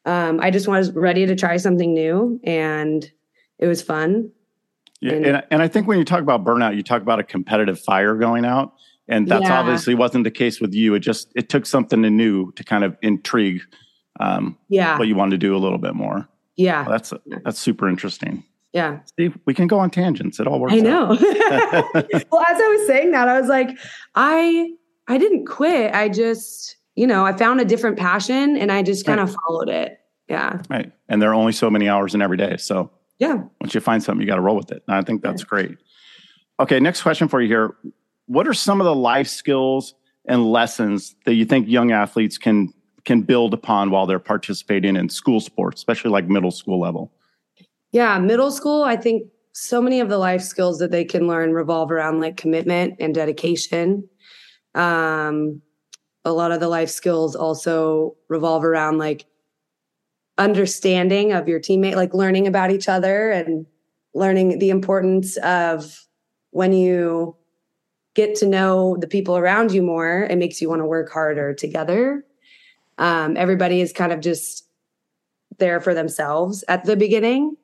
um, 0.06 0.40
I 0.40 0.52
just 0.52 0.68
was 0.68 0.92
ready 0.92 1.26
to 1.26 1.36
try 1.36 1.58
something 1.58 1.94
new 1.94 2.40
and 2.44 3.10
it 3.58 3.68
was 3.68 3.82
fun. 3.82 4.32
Yeah, 5.00 5.14
and, 5.14 5.26
and, 5.26 5.44
and 5.50 5.62
I 5.64 5.68
think 5.68 5.88
when 5.88 5.98
you 5.98 6.06
talk 6.06 6.22
about 6.22 6.44
burnout, 6.44 6.76
you 6.76 6.84
talk 6.84 7.02
about 7.02 7.20
a 7.20 7.24
competitive 7.24 7.80
fire 7.80 8.16
going 8.16 8.46
out, 8.46 8.74
and 9.12 9.28
that's 9.28 9.44
yeah. 9.44 9.60
obviously 9.60 9.94
wasn't 9.94 10.24
the 10.24 10.32
case 10.32 10.60
with 10.60 10.74
you. 10.74 10.96
It 10.96 11.00
just 11.00 11.32
it 11.36 11.50
took 11.50 11.66
something 11.66 12.02
new 12.02 12.52
to 12.54 12.64
kind 12.64 12.84
of 12.84 12.98
intrigue, 13.02 13.62
um, 14.20 14.58
yeah, 14.70 14.98
what 14.98 15.08
you 15.08 15.16
wanted 15.16 15.32
to 15.32 15.38
do 15.38 15.56
a 15.56 15.60
little 15.60 15.78
bit 15.78 15.94
more. 15.94 16.28
Yeah, 16.56 16.84
well, 16.84 16.92
that's 16.92 17.14
that's 17.44 17.60
super 17.60 17.88
interesting. 17.88 18.44
Yeah, 18.74 19.00
see 19.20 19.32
we 19.46 19.54
can 19.54 19.68
go 19.68 19.78
on 19.80 19.92
tangents. 19.92 20.40
It 20.40 20.48
all 20.48 20.60
works. 20.60 20.74
I 20.74 20.80
know. 20.80 21.08
well, 21.10 22.46
as 22.48 22.62
I 22.62 22.76
was 22.78 22.88
saying 22.88 23.12
that, 23.12 23.28
I 23.28 23.40
was 23.40 23.50
like, 23.50 23.78
I 24.16 24.72
I 25.08 25.18
didn't 25.18 25.46
quit. 25.46 25.94
I 25.94 26.10
just 26.10 26.78
you 26.96 27.08
know, 27.08 27.26
I 27.26 27.34
found 27.34 27.60
a 27.62 27.66
different 27.66 27.98
passion 27.98 28.58
and 28.58 28.72
I 28.72 28.84
just 28.84 29.06
kind 29.06 29.20
right. 29.20 29.30
of 29.30 29.36
followed 29.48 29.70
it. 29.70 30.00
Yeah. 30.28 30.62
Right. 30.70 30.92
And 31.10 31.22
there 31.22 31.32
are 31.32 31.34
only 31.34 31.54
so 31.54 31.70
many 31.70 31.90
hours 31.90 32.14
in 32.14 32.22
every 32.22 32.38
day. 32.38 32.58
So 32.58 32.92
yeah. 33.20 33.44
Once 33.60 33.74
you 33.74 33.82
find 33.82 34.04
something, 34.04 34.22
you 34.22 34.28
got 34.28 34.36
to 34.36 34.42
roll 34.42 34.56
with 34.56 34.72
it. 34.72 34.84
And 34.88 34.96
I 34.96 35.02
think 35.02 35.22
that's 35.22 35.44
great. 35.44 35.78
Okay. 36.60 36.80
Next 36.80 37.02
question 37.02 37.28
for 37.28 37.42
you 37.42 37.48
here. 37.48 37.76
What 38.32 38.48
are 38.48 38.54
some 38.54 38.80
of 38.80 38.86
the 38.86 38.96
life 38.96 39.28
skills 39.28 39.94
and 40.26 40.50
lessons 40.50 41.16
that 41.26 41.34
you 41.34 41.44
think 41.44 41.68
young 41.68 41.92
athletes 41.92 42.38
can 42.38 42.74
can 43.04 43.24
build 43.24 43.54
upon 43.54 43.92
while 43.92 44.06
they're 44.06 44.20
participating 44.20 44.96
in 44.96 45.10
school 45.10 45.42
sports, 45.42 45.82
especially 45.82 46.12
like 46.12 46.30
middle 46.30 46.52
school 46.52 46.80
level? 46.80 47.12
Yeah, 47.92 48.20
middle 48.20 48.50
school, 48.50 48.84
I 48.84 48.96
think 48.96 49.28
so 49.52 49.82
many 49.82 50.00
of 50.00 50.08
the 50.08 50.18
life 50.18 50.42
skills 50.42 50.80
that 50.80 50.92
they 50.92 51.04
can 51.04 51.28
learn 51.28 51.52
revolve 51.52 51.92
around 51.92 52.22
like 52.22 52.38
commitment 52.38 52.96
and 53.02 53.14
dedication. 53.14 54.08
Um, 54.76 55.62
a 56.24 56.32
lot 56.32 56.54
of 56.54 56.62
the 56.62 56.70
life 56.70 56.90
skills 56.90 57.36
also 57.36 58.16
revolve 58.30 58.64
around 58.64 58.98
like 58.98 59.26
understanding 60.38 61.34
of 61.34 61.50
your 61.50 61.60
teammate, 61.60 61.98
like 61.98 62.14
learning 62.14 62.48
about 62.48 62.72
each 62.72 62.88
other 62.88 63.30
and 63.30 63.66
learning 64.14 64.60
the 64.60 64.70
importance 64.70 65.36
of 65.38 66.08
when 66.52 66.72
you 66.72 67.36
get 68.14 68.36
to 68.36 68.48
know 68.48 68.98
the 69.00 69.08
people 69.08 69.38
around 69.38 69.72
you 69.72 69.82
more, 69.82 70.24
it 70.24 70.38
makes 70.38 70.62
you 70.62 70.70
want 70.70 70.82
to 70.82 70.86
work 70.86 71.12
harder 71.12 71.54
together. 71.54 72.26
Um, 72.98 73.38
everybody 73.38 73.82
is 73.82 73.94
kind 73.94 74.12
of 74.12 74.20
just 74.20 74.66
there 75.58 75.80
for 75.80 75.94
themselves 75.94 76.64
at 76.68 76.86
the 76.86 76.96
beginning. 76.96 77.56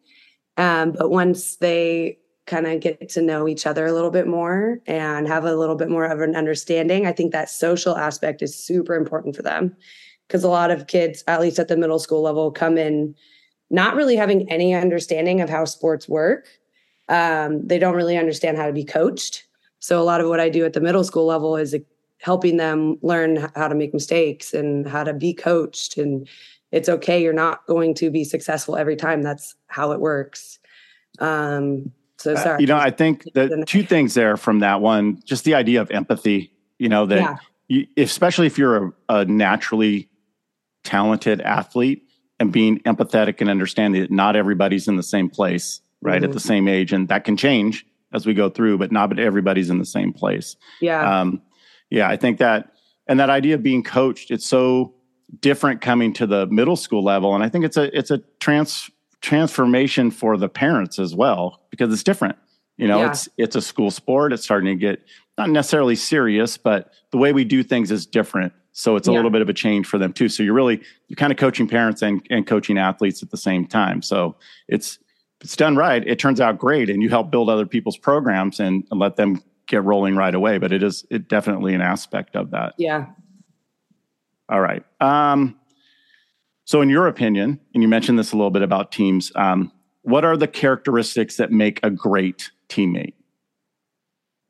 Um, 0.56 0.92
but 0.92 1.10
once 1.12 1.58
they 1.58 2.18
kind 2.46 2.66
of 2.66 2.80
get 2.80 3.10
to 3.10 3.22
know 3.22 3.48
each 3.48 3.68
other 3.68 3.86
a 3.86 3.92
little 3.92 4.10
bit 4.10 4.26
more 4.26 4.80
and 4.88 5.28
have 5.28 5.44
a 5.44 5.56
little 5.56 5.76
bit 5.76 5.90
more 5.90 6.06
of 6.06 6.22
an 6.22 6.36
understanding. 6.36 7.06
I 7.06 7.12
think 7.12 7.34
that 7.34 7.50
social 7.50 7.98
aspect 7.98 8.42
is 8.42 8.56
super 8.56 8.96
important 8.96 9.36
for 9.36 9.42
them 9.42 9.76
because 10.28 10.46
a 10.46 10.50
lot 10.50 10.72
of 10.72 10.88
kids, 10.88 11.24
at 11.28 11.42
least 11.42 11.60
at 11.60 11.68
the 11.68 11.78
middle 11.78 12.00
school 12.00 12.22
level, 12.22 12.50
come 12.52 12.78
in 12.78 13.14
not 13.70 13.96
really 13.96 14.16
having 14.16 14.50
any 14.50 14.74
understanding 14.74 15.42
of 15.42 15.50
how 15.50 15.66
sports 15.66 16.08
work. 16.08 16.48
um, 17.10 17.66
they 17.66 17.80
don't 17.80 17.96
really 17.96 18.18
understand 18.18 18.58
how 18.58 18.66
to 18.66 18.74
be 18.74 18.84
coached. 18.84 19.47
So 19.80 20.02
a 20.02 20.04
lot 20.04 20.22
of 20.22 20.28
what 20.28 20.40
I 20.40 20.50
do 20.50 20.66
at 20.66 20.74
the 20.74 20.82
middle 20.82 21.04
school 21.04 21.26
level 21.26 21.56
is 21.56 21.76
helping 22.20 22.58
them 22.58 22.98
learn 23.02 23.50
how 23.56 23.68
to 23.68 23.76
make 23.76 23.94
mistakes 23.94 24.54
and 24.54 24.88
how 24.88 25.04
to 25.04 25.14
be 25.14 25.34
coached. 25.34 25.98
And 25.98 26.28
it's 26.72 26.90
okay. 26.90 27.22
You're 27.22 27.34
not 27.34 27.66
going 27.68 27.94
to 27.96 28.10
be 28.10 28.24
successful 28.24 28.76
every 28.76 28.96
time. 28.96 29.22
That's 29.22 29.56
how 29.68 29.92
it 29.92 30.00
works. 30.00 30.60
Um, 31.20 31.92
so 32.18 32.34
Uh, 32.34 32.44
sorry. 32.44 32.62
you 32.62 32.68
know, 32.68 32.78
I 32.78 32.90
think 32.90 33.24
the 33.34 33.64
two 33.68 33.84
things 33.84 34.14
there 34.16 34.38
from 34.38 34.60
that 34.60 34.82
one, 34.82 35.22
just 35.24 35.46
the 35.46 35.56
idea 35.56 35.82
of 35.82 35.92
empathy, 35.92 36.52
you 36.80 36.90
know, 36.90 37.06
that 37.06 37.18
Yeah. 37.18 37.36
you, 37.68 37.88
especially 37.98 38.48
if 38.48 38.58
you're 38.58 38.88
a, 38.88 38.94
a 39.10 39.26
naturally 39.26 40.10
talented 40.84 41.42
athlete 41.42 42.04
and 42.40 42.52
being 42.52 42.80
empathetic 42.80 43.42
and 43.42 43.50
understanding 43.50 44.02
that 44.02 44.12
not 44.12 44.36
everybody's 44.36 44.88
in 44.88 44.96
the 44.96 45.04
same 45.04 45.30
place, 45.30 45.82
right, 46.02 46.24
at 46.24 46.30
Mhm. 46.32 46.34
the 46.34 46.40
same 46.40 46.68
age. 46.68 46.94
And 46.94 47.08
that 47.08 47.24
can 47.24 47.38
change 47.38 47.86
as 48.14 48.26
we 48.26 48.34
go 48.34 48.50
through, 48.50 48.78
but 48.78 48.92
not 48.92 49.18
everybody's 49.20 49.70
in 49.70 49.80
the 49.80 49.86
same 49.86 50.14
place. 50.14 50.56
yeah. 50.82 51.22
Um, 51.22 51.42
yeah, 51.90 52.10
I 52.10 52.18
think 52.18 52.40
that, 52.40 52.74
and 53.08 53.20
that 53.22 53.30
idea 53.30 53.56
of 53.56 53.64
being 53.64 53.82
coached, 53.84 54.30
it's 54.32 54.46
so 54.46 54.94
different 55.40 55.80
coming 55.80 56.12
to 56.14 56.28
the 56.28 56.46
middle 56.48 56.76
school 56.76 57.04
level, 57.04 57.34
and 57.36 57.44
I 57.44 57.50
think 57.50 57.64
it's 57.64 57.78
a 57.78 57.98
it's 57.98 58.12
a 58.12 58.20
trans 58.42 58.90
transformation 59.22 60.10
for 60.12 60.38
the 60.38 60.50
parents 60.50 61.00
as 61.00 61.14
well 61.16 61.62
because 61.70 61.92
it's 61.94 62.04
different. 62.04 62.38
You 62.78 62.88
know, 62.88 63.00
Yeah. 63.00 63.10
it's 63.12 63.30
it's 63.38 63.56
a 63.56 63.62
school 63.62 63.92
sport. 63.92 64.34
It's 64.34 64.44
starting 64.44 64.68
to 64.78 64.80
get 64.80 65.02
not 65.38 65.50
necessarily 65.50 65.96
serious, 65.96 66.58
but 66.58 66.92
the 67.12 67.18
way 67.18 67.32
we 67.34 67.44
do 67.46 67.64
things 67.64 67.92
is 67.92 68.06
different. 68.06 68.54
So 68.74 68.96
it's 68.96 69.08
a 69.08 69.12
Yeah. 69.12 69.18
little 69.18 69.32
bit 69.32 69.42
of 69.42 69.50
a 69.50 69.54
change 69.54 69.88
for 69.88 69.98
them 69.98 70.14
too. 70.14 70.30
So 70.30 70.44
you're 70.44 70.54
really 70.54 70.82
you're 71.08 71.16
kind 71.16 71.32
of 71.32 71.38
coaching 71.38 71.68
parents 71.68 72.02
and, 72.02 72.26
and 72.30 72.46
coaching 72.46 72.78
athletes 72.78 73.24
at 73.24 73.32
the 73.32 73.38
same 73.38 73.66
time. 73.66 74.02
So 74.02 74.36
it's 74.68 75.00
it's 75.42 75.56
done 75.56 75.76
right. 75.76 76.06
It 76.06 76.20
turns 76.20 76.42
out 76.42 76.58
great, 76.58 76.90
and 76.90 77.02
you 77.02 77.10
help 77.10 77.32
build 77.32 77.50
other 77.50 77.66
people's 77.66 77.98
programs 77.98 78.60
and, 78.60 78.84
let 78.92 79.16
them 79.16 79.44
get 79.68 79.84
rolling 79.84 80.16
right 80.16 80.34
away. 80.34 80.58
But 80.58 80.72
it 80.72 80.82
is 80.82 81.06
it 81.10 81.28
definitely 81.28 81.74
an 81.74 81.82
aspect 81.82 82.36
of 82.36 82.52
that. 82.52 82.74
yeah. 82.78 83.08
All 84.50 84.62
right. 84.62 84.84
Um, 85.02 85.60
so, 86.66 86.82
in 86.82 86.90
your 86.90 87.08
opinion, 87.08 87.60
and 87.74 87.84
you 87.84 87.90
mentioned 87.90 88.18
this 88.18 88.32
a 88.32 88.36
little 88.36 88.52
bit 88.52 88.62
about 88.62 88.92
teams, 88.92 89.32
um, 89.36 89.72
what 90.02 90.24
are 90.26 90.38
the 90.38 90.48
characteristics 90.48 91.38
that 91.38 91.52
make 91.52 91.80
a 91.84 91.90
great 91.90 92.52
teammate? 92.70 93.14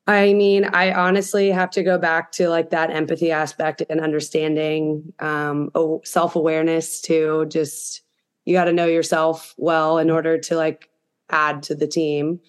I 0.08 0.34
mean, 0.34 0.64
I 0.64 0.94
honestly 0.94 1.52
have 1.52 1.70
to 1.72 1.84
go 1.84 1.98
back 1.98 2.32
to 2.34 2.48
like 2.48 2.70
that 2.70 2.92
empathy 2.92 3.30
aspect 3.30 3.84
and 3.90 4.00
understanding 4.00 5.14
um, 5.20 5.70
self 6.06 6.36
awareness 6.36 7.02
too. 7.02 7.46
Just 7.50 8.04
you 8.48 8.54
got 8.54 8.64
to 8.64 8.74
know 8.74 8.86
yourself 8.86 9.54
well 9.58 9.98
in 9.98 10.10
order 10.10 10.38
to 10.38 10.56
like 10.56 10.90
add 11.30 11.62
to 11.64 11.76
the 11.76 11.86
team. 11.86 12.40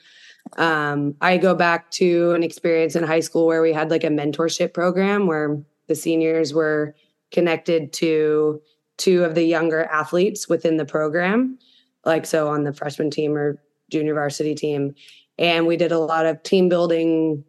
Um, 0.56 1.16
I 1.20 1.38
go 1.38 1.56
back 1.56 1.90
to 1.92 2.30
an 2.30 2.44
experience 2.44 2.94
in 2.94 3.02
high 3.02 3.18
school 3.18 3.46
where 3.48 3.60
we 3.60 3.72
had 3.72 3.90
like 3.90 4.04
a 4.04 4.08
mentorship 4.08 4.72
program 4.72 5.26
where 5.26 5.60
the 5.88 5.96
seniors 5.96 6.54
were 6.54 6.94
connected 7.32 7.92
to 7.94 8.62
two 8.96 9.24
of 9.24 9.34
the 9.34 9.42
younger 9.42 9.86
athletes 9.86 10.48
within 10.48 10.76
the 10.76 10.84
program, 10.84 11.58
like 12.04 12.26
so 12.26 12.46
on 12.46 12.62
the 12.62 12.72
freshman 12.72 13.10
team 13.10 13.36
or 13.36 13.60
junior 13.90 14.14
varsity 14.14 14.54
team. 14.54 14.94
And 15.36 15.66
we 15.66 15.76
did 15.76 15.90
a 15.90 15.98
lot 15.98 16.26
of 16.26 16.40
team 16.44 16.68
building 16.68 17.42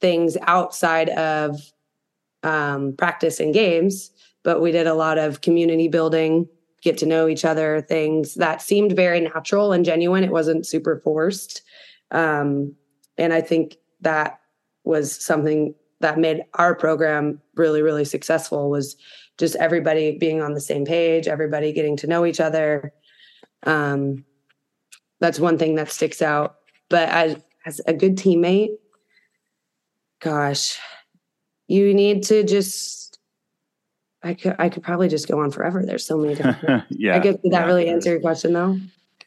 things 0.00 0.36
outside 0.42 1.10
of 1.10 1.60
um, 2.42 2.94
practice 2.96 3.38
and 3.38 3.54
games, 3.54 4.10
but 4.42 4.60
we 4.60 4.72
did 4.72 4.88
a 4.88 4.94
lot 4.94 5.16
of 5.16 5.42
community 5.42 5.86
building, 5.86 6.48
get 6.84 6.98
to 6.98 7.06
know 7.06 7.26
each 7.26 7.44
other, 7.44 7.80
things 7.80 8.34
that 8.34 8.62
seemed 8.62 8.94
very 8.94 9.18
natural 9.18 9.72
and 9.72 9.84
genuine. 9.84 10.22
It 10.22 10.30
wasn't 10.30 10.66
super 10.66 11.00
forced. 11.02 11.62
Um, 12.10 12.74
and 13.16 13.32
I 13.32 13.40
think 13.40 13.78
that 14.02 14.38
was 14.84 15.24
something 15.24 15.74
that 16.00 16.18
made 16.18 16.44
our 16.54 16.74
program 16.74 17.40
really, 17.54 17.80
really 17.80 18.04
successful 18.04 18.68
was 18.68 18.96
just 19.38 19.56
everybody 19.56 20.18
being 20.18 20.42
on 20.42 20.52
the 20.52 20.60
same 20.60 20.84
page, 20.84 21.26
everybody 21.26 21.72
getting 21.72 21.96
to 21.96 22.06
know 22.06 22.26
each 22.26 22.40
other. 22.40 22.92
Um, 23.64 24.24
that's 25.20 25.40
one 25.40 25.56
thing 25.56 25.76
that 25.76 25.90
sticks 25.90 26.20
out. 26.20 26.56
But 26.90 27.08
as, 27.08 27.36
as 27.64 27.80
a 27.86 27.94
good 27.94 28.16
teammate, 28.16 28.76
gosh, 30.20 30.78
you 31.66 31.94
need 31.94 32.22
to 32.24 32.44
just 32.44 33.13
I 34.24 34.34
could 34.34 34.56
I 34.58 34.68
could 34.68 34.82
probably 34.82 35.08
just 35.08 35.28
go 35.28 35.38
on 35.40 35.50
forever. 35.50 35.84
There's 35.84 36.04
so 36.04 36.16
many 36.16 36.34
different 36.34 36.84
yeah. 36.90 37.16
I 37.16 37.18
guess 37.18 37.36
did 37.36 37.52
that 37.52 37.60
yeah, 37.60 37.66
really 37.66 37.88
answer 37.88 38.10
your 38.10 38.20
question 38.20 38.54
though? 38.54 38.78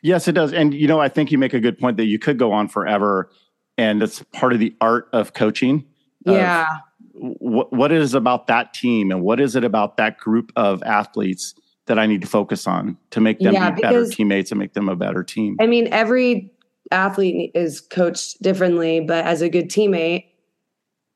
Yes, 0.01 0.27
it 0.27 0.34
does. 0.34 0.51
And 0.54 0.74
you 0.74 0.88
know, 0.88 1.00
I 1.00 1.08
think 1.08 1.32
you 1.32 1.38
make 1.38 1.54
a 1.54 1.60
good 1.60 1.77
point 1.77 1.98
that 1.98 2.06
you 2.06 2.20
could 2.20 2.38
go 2.38 2.51
on 2.51 2.68
forever, 2.68 3.30
and 3.77 4.01
it's 4.01 4.24
part 4.34 4.54
of 4.54 4.60
the 4.60 4.75
art 4.82 5.08
of 5.13 5.34
coaching. 5.34 5.86
of 6.25 6.36
Yeah. 6.36 6.68
What 7.13 7.72
what 7.72 7.92
is 7.92 8.13
about 8.13 8.48
that 8.48 8.74
team, 8.74 9.12
and 9.12 9.22
what 9.22 9.39
is 9.39 9.56
it 9.56 9.63
about 9.63 9.98
that 9.98 10.18
group 10.18 10.51
of 10.56 10.84
athletes 10.84 11.54
that 11.86 11.98
I 11.98 12.06
need 12.06 12.22
to 12.22 12.27
focus 12.27 12.68
on 12.68 12.98
to 13.12 13.22
make 13.22 13.39
them 13.39 13.54
Yeah, 13.54 13.72
be 13.72 13.82
better 13.82 14.08
teammates 14.08 14.51
and 14.51 14.60
make 14.60 14.74
them 14.74 14.89
a 14.89 14.96
better 14.96 15.24
team? 15.24 15.58
I 15.60 15.68
mean, 15.68 15.88
every 15.92 16.51
athlete 16.92 17.51
is 17.56 17.82
coached 17.82 18.42
differently, 18.42 19.00
but 19.00 19.25
as 19.25 19.42
a 19.42 19.50
good 19.50 19.70
teammate, 19.70 20.25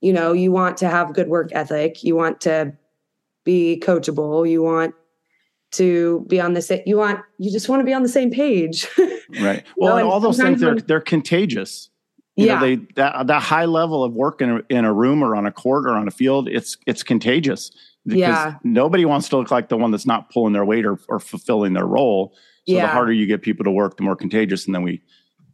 you 0.01 0.13
know, 0.13 0.33
you 0.33 0.51
want 0.51 0.77
to 0.77 0.89
have 0.89 1.13
good 1.13 1.27
work 1.27 1.49
ethic. 1.51 2.03
You 2.03 2.15
want 2.15 2.41
to 2.41 2.73
be 3.43 3.81
coachable. 3.83 4.49
You 4.49 4.61
want 4.61 4.93
to 5.73 6.25
be 6.27 6.39
on 6.41 6.53
the 6.53 6.61
same. 6.61 6.81
You 6.85 6.97
want. 6.97 7.21
You 7.37 7.51
just 7.51 7.69
want 7.69 7.79
to 7.79 7.85
be 7.85 7.93
on 7.93 8.03
the 8.03 8.09
same 8.09 8.31
page. 8.31 8.87
Right. 9.41 9.63
You 9.65 9.73
Well, 9.77 9.91
know, 9.91 9.95
and 9.95 10.01
and 10.03 10.11
all 10.11 10.19
those 10.19 10.37
things 10.37 10.59
they're 10.59 10.75
they're 10.75 10.99
contagious. 10.99 11.89
You 12.35 12.47
yeah. 12.47 12.55
know, 12.55 12.59
they 12.65 12.75
that 12.95 13.27
that 13.27 13.41
high 13.41 13.63
level 13.63 14.03
of 14.03 14.11
work 14.11 14.41
in 14.41 14.49
a, 14.49 14.61
in 14.69 14.83
a 14.83 14.91
room 14.91 15.23
or 15.23 15.37
on 15.37 15.45
a 15.45 15.53
court 15.53 15.85
or 15.85 15.91
on 15.91 16.05
a 16.05 16.11
field, 16.11 16.49
it's 16.49 16.75
it's 16.85 17.01
contagious. 17.01 17.71
Because 18.05 18.19
Yeah. 18.19 18.55
nobody 18.65 19.05
wants 19.05 19.29
to 19.29 19.37
look 19.37 19.49
like 19.49 19.69
the 19.69 19.77
one 19.77 19.91
that's 19.91 20.05
not 20.05 20.29
pulling 20.31 20.51
their 20.51 20.65
weight 20.65 20.85
or, 20.85 20.99
or 21.07 21.19
fulfilling 21.21 21.71
their 21.71 21.85
role. 21.85 22.33
So 22.67 22.73
Yeah. 22.75 22.81
the 22.81 22.87
harder 22.89 23.13
you 23.13 23.25
get 23.25 23.41
people 23.41 23.63
to 23.63 23.71
work, 23.71 23.95
the 23.95 24.03
more 24.03 24.17
contagious. 24.17 24.65
And 24.65 24.75
then 24.75 24.83
we, 24.83 25.01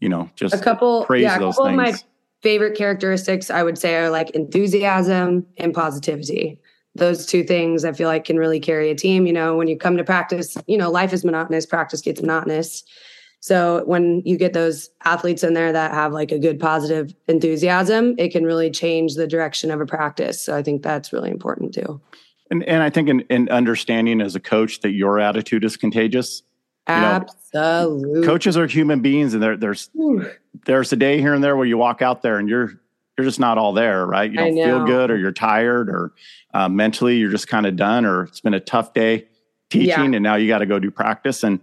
you 0.01 0.09
know, 0.09 0.27
just 0.35 0.55
a 0.55 0.57
couple. 0.57 1.05
praise 1.05 1.21
yeah, 1.21 1.35
a 1.35 1.39
those 1.39 1.55
couple 1.55 1.69
of 1.69 1.75
my 1.75 1.93
favorite 2.41 2.75
characteristics 2.75 3.51
I 3.51 3.61
would 3.61 3.77
say 3.77 3.95
are 3.97 4.09
like 4.09 4.31
enthusiasm 4.31 5.45
and 5.57 5.71
positivity. 5.71 6.59
Those 6.97 7.25
two 7.25 7.43
things 7.43 7.85
I 7.85 7.93
feel 7.93 8.07
like 8.07 8.25
can 8.25 8.37
really 8.37 8.59
carry 8.59 8.89
a 8.89 8.95
team. 8.95 9.25
You 9.25 9.33
know, 9.33 9.55
when 9.55 9.67
you 9.67 9.77
come 9.77 9.97
to 9.97 10.03
practice, 10.03 10.57
you 10.67 10.77
know, 10.77 10.91
life 10.91 11.13
is 11.13 11.23
monotonous, 11.23 11.65
practice 11.65 12.01
gets 12.01 12.21
monotonous. 12.21 12.83
So 13.39 13.83
when 13.85 14.21
you 14.25 14.37
get 14.37 14.53
those 14.53 14.89
athletes 15.05 15.43
in 15.43 15.53
there 15.53 15.71
that 15.71 15.93
have 15.93 16.11
like 16.11 16.31
a 16.31 16.39
good 16.39 16.59
positive 16.59 17.13
enthusiasm, 17.27 18.15
it 18.17 18.29
can 18.29 18.43
really 18.43 18.71
change 18.71 19.15
the 19.15 19.27
direction 19.27 19.71
of 19.71 19.79
a 19.79 19.85
practice. 19.85 20.41
So 20.41 20.55
I 20.55 20.63
think 20.63 20.81
that's 20.81 21.13
really 21.13 21.29
important 21.29 21.73
too. 21.73 22.01
And 22.49 22.63
and 22.63 22.81
I 22.81 22.89
think 22.89 23.09
in, 23.09 23.21
in 23.21 23.49
understanding 23.49 24.21
as 24.21 24.35
a 24.35 24.39
coach 24.39 24.81
that 24.81 24.91
your 24.91 25.19
attitude 25.19 25.63
is 25.63 25.77
contagious. 25.77 26.43
know, 26.87 27.25
Absolutely. 27.53 28.25
Coaches 28.25 28.57
are 28.57 28.67
human 28.67 29.01
beings, 29.01 29.33
and 29.33 29.43
there, 29.43 29.57
there's 29.57 29.89
there's 30.65 30.91
a 30.93 30.95
day 30.95 31.19
here 31.19 31.33
and 31.33 31.43
there 31.43 31.57
where 31.57 31.65
you 31.65 31.77
walk 31.77 32.01
out 32.01 32.21
there 32.21 32.37
and 32.37 32.47
you're 32.47 32.79
you're 33.17 33.25
just 33.25 33.39
not 33.39 33.57
all 33.57 33.73
there, 33.73 34.05
right? 34.05 34.29
You 34.29 34.37
don't 34.37 34.53
feel 34.53 34.85
good, 34.85 35.09
or 35.09 35.17
you're 35.17 35.31
tired, 35.31 35.89
or 35.89 36.13
uh, 36.53 36.69
mentally 36.69 37.17
you're 37.17 37.31
just 37.31 37.47
kind 37.47 37.65
of 37.65 37.75
done, 37.75 38.05
or 38.05 38.23
it's 38.23 38.41
been 38.41 38.53
a 38.53 38.59
tough 38.59 38.93
day 38.93 39.27
teaching, 39.69 39.87
Yeah. 39.87 40.03
and 40.17 40.21
now 40.21 40.35
you 40.35 40.47
got 40.47 40.59
to 40.59 40.65
go 40.67 40.77
do 40.79 40.91
practice, 40.91 41.43
and 41.43 41.59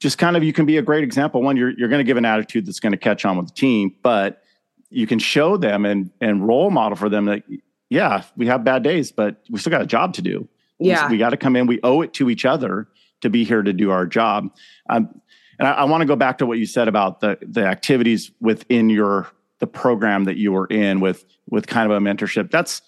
just 0.00 0.18
kind 0.18 0.36
of 0.36 0.44
you 0.44 0.52
can 0.52 0.66
be 0.66 0.76
a 0.76 0.82
great 0.82 1.02
example. 1.02 1.42
One, 1.42 1.56
you're 1.56 1.70
you're 1.70 1.88
going 1.88 1.98
to 1.98 2.04
give 2.04 2.16
an 2.16 2.24
attitude 2.24 2.66
that's 2.66 2.78
going 2.80 2.92
to 2.92 2.98
catch 2.98 3.24
on 3.24 3.36
with 3.36 3.48
the 3.48 3.54
team, 3.54 3.94
but 4.02 4.42
you 4.90 5.06
can 5.06 5.18
show 5.18 5.56
them 5.56 5.84
and 5.84 6.10
and 6.20 6.46
role 6.46 6.70
model 6.70 6.96
for 6.96 7.08
them 7.08 7.24
that 7.24 7.42
yeah, 7.90 8.22
we 8.36 8.46
have 8.46 8.62
bad 8.64 8.82
days, 8.84 9.10
but 9.10 9.42
we 9.50 9.58
still 9.58 9.70
got 9.70 9.82
a 9.82 9.86
job 9.86 10.14
to 10.14 10.22
do. 10.22 10.48
We- 10.78 10.88
Yeah. 10.88 11.08
we, 11.10 11.18
got 11.18 11.30
to 11.30 11.36
come 11.36 11.54
in. 11.54 11.66
We 11.66 11.78
owe 11.84 12.00
it 12.02 12.12
to 12.14 12.28
each 12.30 12.44
other 12.44 12.88
to 13.20 13.30
be 13.30 13.44
here 13.44 13.62
to 13.62 13.72
do 13.72 13.90
our 13.90 14.06
job. 14.06 14.50
Um, 14.88 15.20
and 15.58 15.68
I, 15.68 15.72
I 15.72 15.84
want 15.84 16.00
to 16.00 16.06
go 16.06 16.16
back 16.16 16.38
to 16.38 16.46
what 16.46 16.58
you 16.58 16.66
said 16.66 16.88
about 16.88 17.20
the 17.20 17.38
the 17.42 17.64
activities 17.66 18.30
within 18.40 18.90
your 18.90 19.28
the 19.60 19.66
program 19.66 20.24
that 20.24 20.36
you 20.36 20.52
were 20.52 20.66
in 20.66 21.00
with 21.00 21.24
with 21.48 21.66
kind 21.66 21.90
of 21.90 21.96
a 21.96 22.00
mentorship. 22.00 22.50
That's 22.50 22.82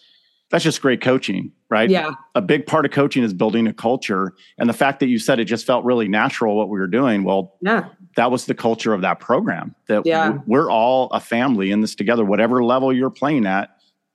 that's 0.50 0.62
just 0.62 0.80
great 0.80 1.00
coaching, 1.00 1.50
right? 1.70 1.90
Yeah. 1.90 2.12
A 2.36 2.40
big 2.40 2.66
part 2.66 2.86
of 2.86 2.92
coaching 2.92 3.24
is 3.24 3.34
building 3.34 3.66
a 3.66 3.72
culture, 3.72 4.32
and 4.58 4.68
the 4.68 4.72
fact 4.72 5.00
that 5.00 5.08
you 5.08 5.18
said 5.18 5.40
it 5.40 5.44
just 5.46 5.66
felt 5.66 5.84
really 5.84 6.06
natural 6.08 6.56
what 6.56 6.68
we 6.68 6.78
were 6.78 6.86
doing. 6.86 7.24
Well, 7.24 7.54
Yeah. 7.62 7.86
that 8.16 8.30
was 8.30 8.46
the 8.46 8.54
culture 8.54 8.92
of 8.94 9.00
that 9.00 9.18
program. 9.18 9.74
That 9.88 10.06
Yeah. 10.06 10.38
we're 10.46 10.70
all 10.70 11.08
a 11.10 11.18
family 11.18 11.72
in 11.72 11.80
this 11.80 11.96
together. 11.96 12.24
Whatever 12.24 12.62
level 12.62 12.92
you're 12.92 13.10
playing 13.10 13.44
at, 13.44 13.70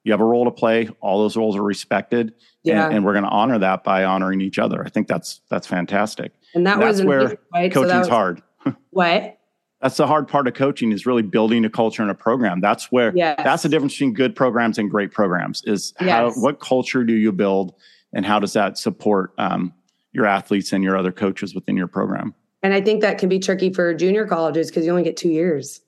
you 0.05 0.13
have 0.13 0.21
a 0.21 0.25
role 0.25 0.45
to 0.45 0.51
play. 0.51 0.87
All 1.01 1.19
those 1.19 1.35
roles 1.35 1.57
are 1.57 1.63
respected, 1.63 2.33
Yeah. 2.63 2.85
and, 2.85 2.95
and 2.95 3.05
we're 3.05 3.13
going 3.13 3.25
to 3.25 3.29
honor 3.29 3.59
that 3.59 3.83
by 3.83 4.05
honoring 4.05 4.39
each 4.39 4.57
other. 4.57 4.81
I 4.85 4.89
think 4.89 5.07
that's 5.09 5.41
that's 5.49 5.67
fantastic. 5.67 6.31
And 6.55 6.65
that 6.65 6.79
That's 6.79 6.99
was 6.99 7.05
where 7.05 7.27
here, 7.27 7.37
right? 7.53 7.73
So 7.73 7.81
that 7.81 7.87
Coaching's 7.87 7.99
was- 7.99 8.07
hard. 8.07 8.41
What? 8.91 9.37
That's 9.81 9.97
the 9.97 10.05
hard 10.07 10.27
part 10.27 10.47
of 10.47 10.53
coaching 10.53 10.91
is 10.91 11.05
really 11.05 11.23
building 11.23 11.65
a 11.65 11.69
culture 11.69 12.01
and 12.01 12.11
a 12.11 12.15
program. 12.15 12.61
That's 12.61 12.91
where 12.91 13.11
Yes. 13.15 13.39
that's 13.43 13.63
the 13.63 13.69
difference 13.69 13.93
between 13.93 14.13
good 14.13 14.35
programs 14.35 14.77
and 14.77 14.89
great 14.89 15.11
programs. 15.11 15.63
Is 15.65 15.93
how 15.97 16.27
Yes. 16.27 16.37
what 16.37 16.59
culture 16.59 17.03
do 17.03 17.13
you 17.13 17.31
build, 17.31 17.73
and 18.13 18.25
how 18.25 18.39
does 18.39 18.53
that 18.53 18.77
support 18.77 19.33
um, 19.37 19.73
your 20.11 20.25
athletes 20.25 20.71
and 20.71 20.83
your 20.83 20.97
other 20.97 21.11
coaches 21.11 21.55
within 21.55 21.75
your 21.75 21.87
program? 21.87 22.33
And 22.63 22.73
I 22.73 22.81
think 22.81 23.01
that 23.01 23.17
can 23.17 23.27
be 23.27 23.39
tricky 23.39 23.73
for 23.73 23.93
junior 23.93 24.27
colleges 24.27 24.69
because 24.69 24.85
you 24.85 24.91
only 24.91 25.03
get 25.03 25.17
two 25.17 25.29
years. 25.29 25.81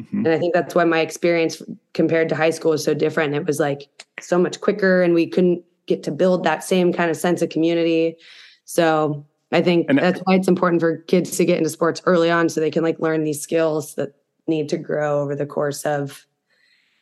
Mm-hmm. 0.00 0.18
And 0.18 0.28
I 0.28 0.38
think 0.38 0.54
that's 0.54 0.74
why 0.74 0.84
my 0.84 1.00
experience 1.00 1.60
compared 1.94 2.28
to 2.28 2.34
high 2.36 2.50
school 2.50 2.72
is 2.72 2.84
so 2.84 2.94
different. 2.94 3.34
It 3.34 3.46
was 3.46 3.58
like 3.60 4.06
so 4.20 4.38
much 4.38 4.60
quicker 4.60 5.02
and 5.02 5.14
we 5.14 5.26
couldn't 5.26 5.64
get 5.86 6.02
to 6.04 6.10
build 6.12 6.44
that 6.44 6.62
same 6.64 6.92
kind 6.92 7.10
of 7.10 7.16
sense 7.16 7.42
of 7.42 7.48
community. 7.50 8.16
So 8.64 9.26
I 9.52 9.62
think 9.62 9.86
and, 9.88 9.98
that's 9.98 10.20
why 10.20 10.34
it's 10.34 10.48
important 10.48 10.80
for 10.80 10.98
kids 10.98 11.36
to 11.36 11.44
get 11.44 11.58
into 11.58 11.70
sports 11.70 12.00
early 12.06 12.30
on 12.30 12.48
so 12.48 12.60
they 12.60 12.70
can 12.70 12.82
like 12.82 12.98
learn 12.98 13.24
these 13.24 13.40
skills 13.40 13.94
that 13.94 14.14
need 14.46 14.68
to 14.70 14.78
grow 14.78 15.20
over 15.20 15.34
the 15.34 15.46
course 15.46 15.84
of 15.84 16.26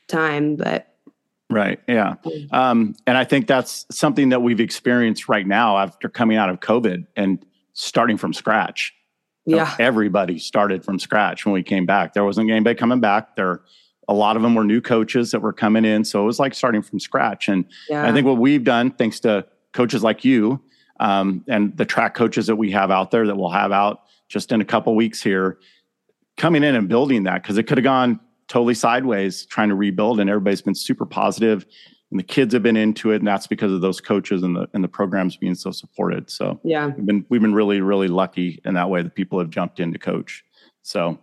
time. 0.09 0.57
But 0.57 0.87
Right. 1.51 1.81
Yeah. 1.89 2.15
Mm. 2.25 2.53
Um, 2.53 2.97
and 3.07 3.19
I 3.19 3.25
think 3.25 3.49
that's 3.49 3.85
something 3.91 4.29
that 4.29 4.41
we've 4.41 4.61
experienced 4.61 5.29
right 5.29 5.47
now 5.47 5.79
after 5.79 6.09
coming 6.09 6.37
out 6.37 6.49
of 6.49 6.61
COVID 6.61 7.07
and 7.17 7.45
starting 7.73 8.17
from 8.17 8.33
scratch. 8.33 8.95
Yeah. 9.47 9.75
everybody 9.81 10.39
started 10.39 10.85
from 10.85 11.01
scratch 11.01 11.45
when 11.45 11.53
we 11.53 11.65
came 11.65 11.85
back. 11.85 12.15
There 12.15 12.25
wasn't 12.25 12.51
anybody 12.51 12.77
coming 12.77 13.01
back. 13.01 13.35
There, 13.35 13.63
a 14.07 14.15
lot 14.15 14.37
of 14.37 14.43
them 14.43 14.55
were 14.55 14.63
new 14.63 14.81
coaches 14.81 15.33
that 15.33 15.41
were 15.41 15.53
coming 15.53 15.85
in. 15.85 16.05
So 16.05 16.23
it 16.23 16.27
was 16.27 16.39
like 16.39 16.55
starting 16.55 16.83
from 16.83 17.01
scratch. 17.01 17.49
And 17.49 17.65
yeah. 17.89 18.07
I 18.07 18.13
think 18.13 18.27
what 18.27 18.37
we've 18.37 18.63
done, 18.63 18.93
thanks 18.93 19.19
to 19.21 19.45
coaches 19.73 20.05
like 20.05 20.25
you 20.25 20.61
um, 21.01 21.45
and 21.49 21.77
the 21.77 21.87
track 21.87 22.15
coaches 22.15 22.47
that 22.47 22.57
we 22.57 22.71
have 22.71 22.91
out 22.91 23.11
there 23.11 23.27
that 23.27 23.37
we'll 23.37 23.51
have 23.51 23.73
out 23.73 24.03
just 24.29 24.53
in 24.53 24.61
a 24.61 24.65
couple 24.65 24.95
weeks 24.95 25.21
here, 25.21 25.59
coming 26.37 26.63
in 26.63 26.77
and 26.77 26.89
building 26.89 27.25
that 27.25 27.43
because 27.43 27.59
it 27.59 27.65
could 27.65 27.79
have 27.79 27.85
gone 27.85 28.21
totally 28.47 28.75
sideways 28.75 29.45
trying 29.47 29.69
to 29.71 29.75
rebuild 29.75 30.21
and 30.21 30.29
everybody's 30.31 30.63
been 30.63 30.75
super 30.75 31.07
positive 31.07 31.67
and 32.11 32.19
the 32.19 32.25
kids 32.25 32.53
have 32.53 32.63
been 32.63 32.77
into 32.77 33.13
it 33.13 33.17
and 33.17 33.27
that's 33.27 33.47
because 33.47 33.73
of 33.73 33.81
those 33.81 34.01
coaches 34.01 34.43
and 34.43 34.57
the 34.57 34.69
and 34.75 34.83
the 34.83 34.89
programs 34.89 35.37
being 35.37 35.55
so 35.55 35.71
supported. 35.71 36.31
So 36.31 36.61
yeah. 36.63 36.89
we've 36.89 37.07
been 37.07 37.27
we've 37.29 37.41
been 37.41 37.55
really 37.55 37.81
really 37.81 38.09
lucky 38.09 38.61
in 38.65 38.75
that 38.75 38.91
way 38.91 39.03
that 39.03 39.15
people 39.15 39.39
have 39.39 39.51
jumped 39.51 39.81
in 39.81 39.93
to 39.93 39.99
coach. 39.99 40.45
So 40.83 41.19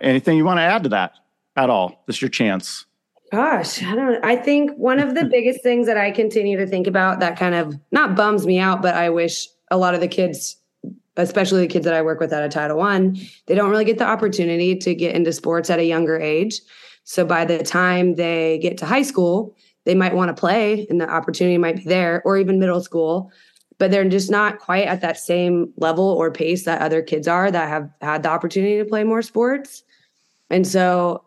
anything 0.00 0.36
you 0.36 0.44
want 0.44 0.58
to 0.58 0.62
add 0.62 0.82
to 0.84 0.88
that 0.90 1.12
at 1.56 1.70
all? 1.70 2.04
This 2.06 2.16
is 2.16 2.22
your 2.22 2.30
chance 2.30 2.86
gosh 3.34 3.82
i 3.82 3.94
don't 3.94 4.24
i 4.24 4.36
think 4.36 4.70
one 4.76 4.98
of 4.98 5.14
the 5.14 5.24
biggest 5.30 5.62
things 5.62 5.86
that 5.86 5.96
i 5.96 6.10
continue 6.10 6.56
to 6.56 6.66
think 6.66 6.86
about 6.86 7.20
that 7.20 7.38
kind 7.38 7.54
of 7.54 7.78
not 7.90 8.14
bums 8.14 8.46
me 8.46 8.58
out 8.58 8.82
but 8.82 8.94
i 8.94 9.08
wish 9.08 9.48
a 9.70 9.76
lot 9.76 9.94
of 9.94 10.00
the 10.00 10.08
kids 10.08 10.56
especially 11.16 11.60
the 11.60 11.72
kids 11.72 11.84
that 11.84 11.94
I 11.94 12.02
work 12.02 12.20
with 12.20 12.32
out 12.32 12.42
of 12.42 12.50
Title 12.50 12.76
One, 12.76 13.16
they 13.46 13.54
don't 13.54 13.70
really 13.70 13.84
get 13.84 13.98
the 13.98 14.06
opportunity 14.06 14.76
to 14.76 14.94
get 14.94 15.14
into 15.14 15.32
sports 15.32 15.70
at 15.70 15.78
a 15.78 15.84
younger 15.84 16.18
age. 16.18 16.60
So 17.04 17.24
by 17.24 17.44
the 17.44 17.62
time 17.62 18.16
they 18.16 18.58
get 18.58 18.78
to 18.78 18.86
high 18.86 19.02
school, 19.02 19.54
they 19.84 19.94
might 19.94 20.14
want 20.14 20.34
to 20.34 20.40
play 20.40 20.86
and 20.88 21.00
the 21.00 21.08
opportunity 21.08 21.58
might 21.58 21.76
be 21.76 21.84
there, 21.84 22.22
or 22.24 22.38
even 22.38 22.58
middle 22.58 22.80
school, 22.80 23.30
but 23.78 23.90
they're 23.90 24.08
just 24.08 24.30
not 24.30 24.58
quite 24.58 24.86
at 24.86 25.02
that 25.02 25.18
same 25.18 25.72
level 25.76 26.04
or 26.04 26.30
pace 26.30 26.64
that 26.64 26.80
other 26.80 27.02
kids 27.02 27.28
are 27.28 27.50
that 27.50 27.68
have 27.68 27.90
had 28.00 28.22
the 28.22 28.30
opportunity 28.30 28.78
to 28.78 28.84
play 28.84 29.04
more 29.04 29.22
sports. 29.22 29.82
And 30.50 30.66
so 30.66 31.22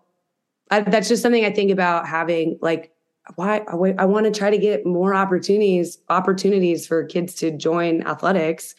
I, 0.70 0.82
that's 0.82 1.08
just 1.08 1.22
something 1.22 1.46
I 1.46 1.52
think 1.52 1.72
about 1.72 2.08
having 2.08 2.58
like 2.62 2.92
why 3.36 3.62
I, 3.68 4.06
want 4.06 4.26
to 4.26 4.32
try 4.32 4.50
to 4.50 4.58
get 4.58 4.86
more 4.86 5.14
opportunities 5.14 5.98
opportunities 6.10 6.88
for 6.88 7.04
kids 7.06 7.34
to 7.36 7.52
join 7.52 8.02
athletics 8.04 8.76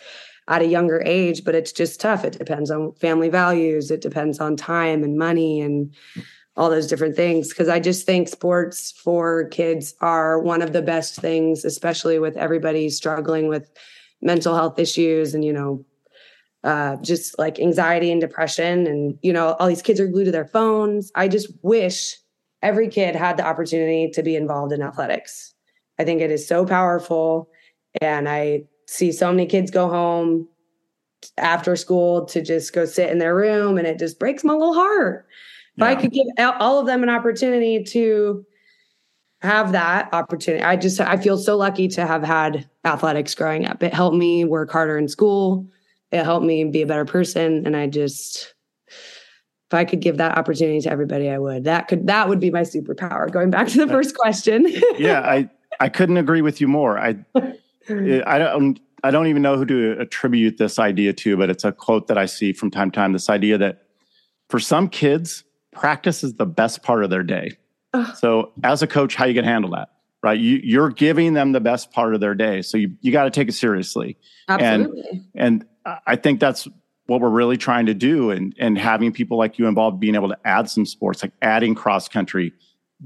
at 0.48 0.62
a 0.62 0.66
younger 0.66 1.02
age, 1.04 1.44
but 1.44 1.54
it's 1.54 1.72
just 1.72 2.00
tough. 2.00 2.24
It 2.24 2.38
depends 2.38 2.70
on 2.70 2.92
family 2.92 3.28
values, 3.28 3.90
it 3.90 4.00
depends 4.00 4.40
on 4.40 4.56
time 4.56 5.04
and 5.04 5.18
money 5.18 5.60
and 5.60 5.94
all 6.56 6.70
those 6.70 6.88
different 6.88 7.14
things. 7.14 7.52
Cause 7.52 7.68
I 7.68 7.78
just 7.78 8.06
think 8.06 8.28
sports 8.28 8.92
for 8.92 9.44
kids 9.48 9.94
are 10.00 10.40
one 10.40 10.62
of 10.62 10.72
the 10.72 10.82
best 10.82 11.16
things, 11.16 11.64
especially 11.64 12.18
with 12.18 12.36
everybody 12.36 12.88
struggling 12.88 13.48
with 13.48 13.70
mental 14.22 14.56
health 14.56 14.78
issues 14.78 15.34
and, 15.34 15.44
you 15.44 15.52
know, 15.52 15.84
uh, 16.64 16.96
just 16.96 17.38
like 17.38 17.58
anxiety 17.58 18.10
and 18.10 18.20
depression. 18.20 18.86
And, 18.86 19.18
you 19.22 19.32
know, 19.32 19.54
all 19.58 19.68
these 19.68 19.82
kids 19.82 20.00
are 20.00 20.06
glued 20.06 20.24
to 20.24 20.30
their 20.30 20.46
phones. 20.46 21.10
I 21.14 21.28
just 21.28 21.48
wish 21.62 22.16
every 22.62 22.88
kid 22.88 23.14
had 23.14 23.36
the 23.36 23.46
opportunity 23.46 24.10
to 24.10 24.22
be 24.22 24.36
involved 24.36 24.72
in 24.72 24.82
athletics. 24.82 25.54
I 25.98 26.04
think 26.04 26.20
it 26.20 26.30
is 26.30 26.46
so 26.46 26.66
powerful. 26.66 27.48
And 28.00 28.28
I 28.28 28.64
see 28.86 29.12
so 29.12 29.30
many 29.30 29.46
kids 29.46 29.70
go 29.70 29.88
home 29.88 30.48
after 31.36 31.76
school 31.76 32.24
to 32.26 32.42
just 32.42 32.72
go 32.72 32.84
sit 32.84 33.10
in 33.10 33.18
their 33.18 33.34
room 33.34 33.76
and 33.78 33.86
it 33.86 33.98
just 33.98 34.18
breaks 34.18 34.44
my 34.44 34.52
little 34.52 34.74
heart. 34.74 35.26
If 35.76 35.84
I 35.84 35.94
could 35.94 36.10
give 36.10 36.26
all 36.38 36.80
of 36.80 36.86
them 36.86 37.04
an 37.04 37.08
opportunity 37.08 37.84
to 37.84 38.44
have 39.42 39.70
that 39.70 40.12
opportunity, 40.12 40.64
I 40.64 40.74
just 40.74 41.00
I 41.00 41.16
feel 41.16 41.38
so 41.38 41.56
lucky 41.56 41.86
to 41.88 42.04
have 42.04 42.24
had 42.24 42.68
athletics 42.84 43.32
growing 43.36 43.64
up. 43.64 43.80
It 43.80 43.94
helped 43.94 44.16
me 44.16 44.44
work 44.44 44.72
harder 44.72 44.98
in 44.98 45.06
school. 45.06 45.68
It 46.10 46.24
helped 46.24 46.46
me 46.46 46.64
be 46.64 46.82
a 46.82 46.86
better 46.86 47.04
person 47.04 47.66
and 47.66 47.76
I 47.76 47.86
just 47.86 48.54
if 49.68 49.74
I 49.74 49.84
could 49.84 50.00
give 50.00 50.16
that 50.16 50.38
opportunity 50.38 50.80
to 50.80 50.90
everybody, 50.90 51.28
I 51.28 51.38
would. 51.38 51.64
That 51.64 51.88
could 51.88 52.06
that 52.06 52.28
would 52.28 52.40
be 52.40 52.50
my 52.50 52.62
superpower. 52.62 53.30
Going 53.30 53.50
back 53.50 53.68
to 53.68 53.76
the 53.76 53.84
uh, 53.84 53.88
first 53.88 54.16
question. 54.16 54.66
yeah, 54.98 55.20
I 55.20 55.50
I 55.78 55.90
couldn't 55.90 56.16
agree 56.16 56.40
with 56.40 56.60
you 56.60 56.68
more. 56.68 56.98
I 56.98 57.16
I 57.90 58.38
don't 58.38 58.80
I 59.04 59.10
don't 59.10 59.26
even 59.26 59.42
know 59.42 59.56
who 59.56 59.66
to 59.66 60.00
attribute 60.00 60.56
this 60.56 60.78
idea 60.78 61.12
to, 61.12 61.36
but 61.36 61.50
it's 61.50 61.64
a 61.64 61.72
quote 61.72 62.06
that 62.08 62.16
I 62.16 62.24
see 62.24 62.54
from 62.54 62.70
time 62.70 62.90
to 62.90 62.96
time. 62.96 63.12
This 63.12 63.28
idea 63.28 63.58
that 63.58 63.82
for 64.48 64.58
some 64.58 64.88
kids, 64.88 65.44
practice 65.72 66.24
is 66.24 66.34
the 66.34 66.46
best 66.46 66.82
part 66.82 67.04
of 67.04 67.10
their 67.10 67.22
day. 67.22 67.56
So 68.16 68.52
as 68.64 68.82
a 68.82 68.86
coach, 68.86 69.14
how 69.14 69.24
you 69.24 69.34
can 69.34 69.44
handle 69.44 69.70
that, 69.72 69.88
right? 70.22 70.38
You, 70.38 70.60
you're 70.62 70.90
giving 70.90 71.32
them 71.32 71.52
the 71.52 71.60
best 71.60 71.90
part 71.90 72.14
of 72.14 72.20
their 72.20 72.34
day, 72.34 72.62
so 72.62 72.78
you 72.78 72.92
you 73.00 73.12
got 73.12 73.24
to 73.24 73.30
take 73.30 73.48
it 73.48 73.52
seriously. 73.52 74.16
Absolutely. 74.48 75.26
And 75.34 75.62
and 75.62 75.66
I 76.06 76.16
think 76.16 76.40
that's 76.40 76.68
what 77.06 77.20
we're 77.20 77.30
really 77.30 77.56
trying 77.56 77.86
to 77.86 77.94
do, 77.94 78.30
and 78.30 78.54
and 78.58 78.78
having 78.78 79.12
people 79.12 79.38
like 79.38 79.58
you 79.58 79.66
involved, 79.66 80.00
being 80.00 80.14
able 80.14 80.28
to 80.28 80.38
add 80.44 80.68
some 80.68 80.86
sports, 80.86 81.22
like 81.22 81.32
adding 81.42 81.74
cross 81.74 82.08
country 82.08 82.52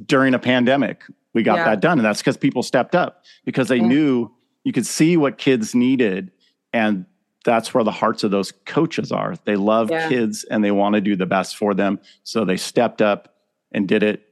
during 0.06 0.34
a 0.34 0.38
pandemic. 0.38 1.04
We 1.34 1.42
got 1.42 1.58
yeah. 1.58 1.64
that 1.64 1.80
done, 1.80 1.98
and 1.98 2.04
that's 2.04 2.20
because 2.20 2.36
people 2.36 2.62
stepped 2.62 2.94
up 2.94 3.24
because 3.44 3.68
they 3.68 3.76
yeah. 3.76 3.86
knew 3.86 4.30
you 4.64 4.72
could 4.72 4.86
see 4.86 5.16
what 5.16 5.38
kids 5.38 5.74
needed 5.74 6.30
and 6.72 7.06
that's 7.44 7.74
where 7.74 7.82
the 7.82 7.90
hearts 7.90 8.22
of 8.22 8.30
those 8.30 8.52
coaches 8.66 9.10
are 9.10 9.34
they 9.44 9.56
love 9.56 9.90
yeah. 9.90 10.08
kids 10.08 10.44
and 10.44 10.64
they 10.64 10.70
want 10.70 10.94
to 10.94 11.00
do 11.00 11.16
the 11.16 11.26
best 11.26 11.56
for 11.56 11.74
them 11.74 11.98
so 12.22 12.44
they 12.44 12.56
stepped 12.56 13.02
up 13.02 13.34
and 13.72 13.88
did 13.88 14.02
it 14.02 14.22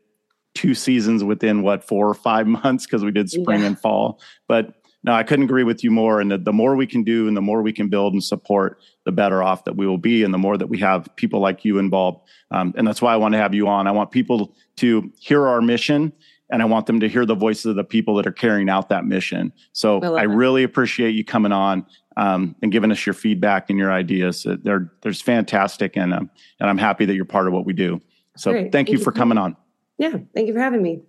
two 0.55 0.75
seasons 0.75 1.23
within 1.23 1.63
what 1.63 1.85
four 1.85 2.09
or 2.09 2.15
five 2.15 2.47
months 2.65 2.87
because 2.87 3.05
we 3.05 3.11
did 3.11 3.31
spring 3.31 3.65
and 3.65 3.79
fall 3.79 4.21
but 4.49 4.80
no 5.03 5.13
i 5.13 5.23
couldn't 5.23 5.45
agree 5.45 5.65
with 5.65 5.83
you 5.83 5.91
more 5.91 6.21
and 6.21 6.31
the, 6.31 6.39
the 6.39 6.53
more 6.53 6.77
we 6.77 6.87
can 6.87 7.03
do 7.03 7.29
and 7.29 7.37
the 7.37 7.41
more 7.41 7.63
we 7.63 7.73
can 7.73 7.89
build 7.89 8.13
and 8.13 8.23
support 8.23 8.79
the 9.05 9.13
better 9.13 9.43
off 9.43 9.65
that 9.65 9.77
we 9.77 9.87
will 9.87 9.99
be 9.99 10.23
and 10.23 10.33
the 10.33 10.39
more 10.39 10.57
that 10.57 10.69
we 10.69 10.79
have 10.79 11.09
people 11.17 11.41
like 11.41 11.65
you 11.65 11.79
involved 11.79 12.21
um, 12.51 12.73
and 12.77 12.87
that's 12.87 13.03
why 13.03 13.13
i 13.13 13.17
want 13.17 13.33
to 13.33 13.39
have 13.39 13.55
you 13.55 13.69
on 13.69 13.87
i 13.87 13.91
want 13.91 14.11
people 14.11 14.55
to 14.77 15.13
hear 15.19 15.47
our 15.47 15.61
mission 15.61 16.13
and 16.51 16.63
I 16.63 16.65
want 16.65 16.87
them 16.87 17.01
to 17.01 17.09
hear 17.09 17.25
the 17.25 17.35
voices 17.35 17.67
of 17.67 17.77
the 17.77 17.85
people 17.85 18.17
that 18.17 18.27
are 18.27 18.33
carrying 18.33 18.69
out 18.69 18.89
that 18.89 19.05
mission. 19.05 19.53
So 19.73 20.17
I, 20.17 20.23
really 20.23 20.65
appreciate 20.65 21.13
you 21.13 21.25
coming 21.25 21.53
on 21.53 21.87
um, 22.17 22.57
and 22.61 22.73
giving 22.73 22.91
us 22.91 23.07
your 23.07 23.15
feedback 23.15 23.71
and 23.71 23.79
your 23.79 23.93
ideas. 23.93 24.47
They're 24.63 24.93
there's 25.03 25.23
fantastic, 25.23 25.97
and 25.97 26.13
um, 26.13 26.31
and 26.59 26.69
I'm 26.69 26.79
happy 26.79 27.05
that 27.07 27.15
you're 27.15 27.25
part 27.25 27.47
of 27.47 27.53
what 27.53 27.65
we 27.65 27.73
do. 27.73 28.01
So 28.37 28.53
thank, 28.53 28.73
thank, 28.73 28.89
you 28.91 28.99
for 28.99 29.13
coming 29.13 29.39
on. 29.39 29.57
Yeah, 29.99 30.17
thank 30.35 30.49
you 30.49 30.55
for 30.55 30.61
having 30.61 30.83
me. 30.83 31.03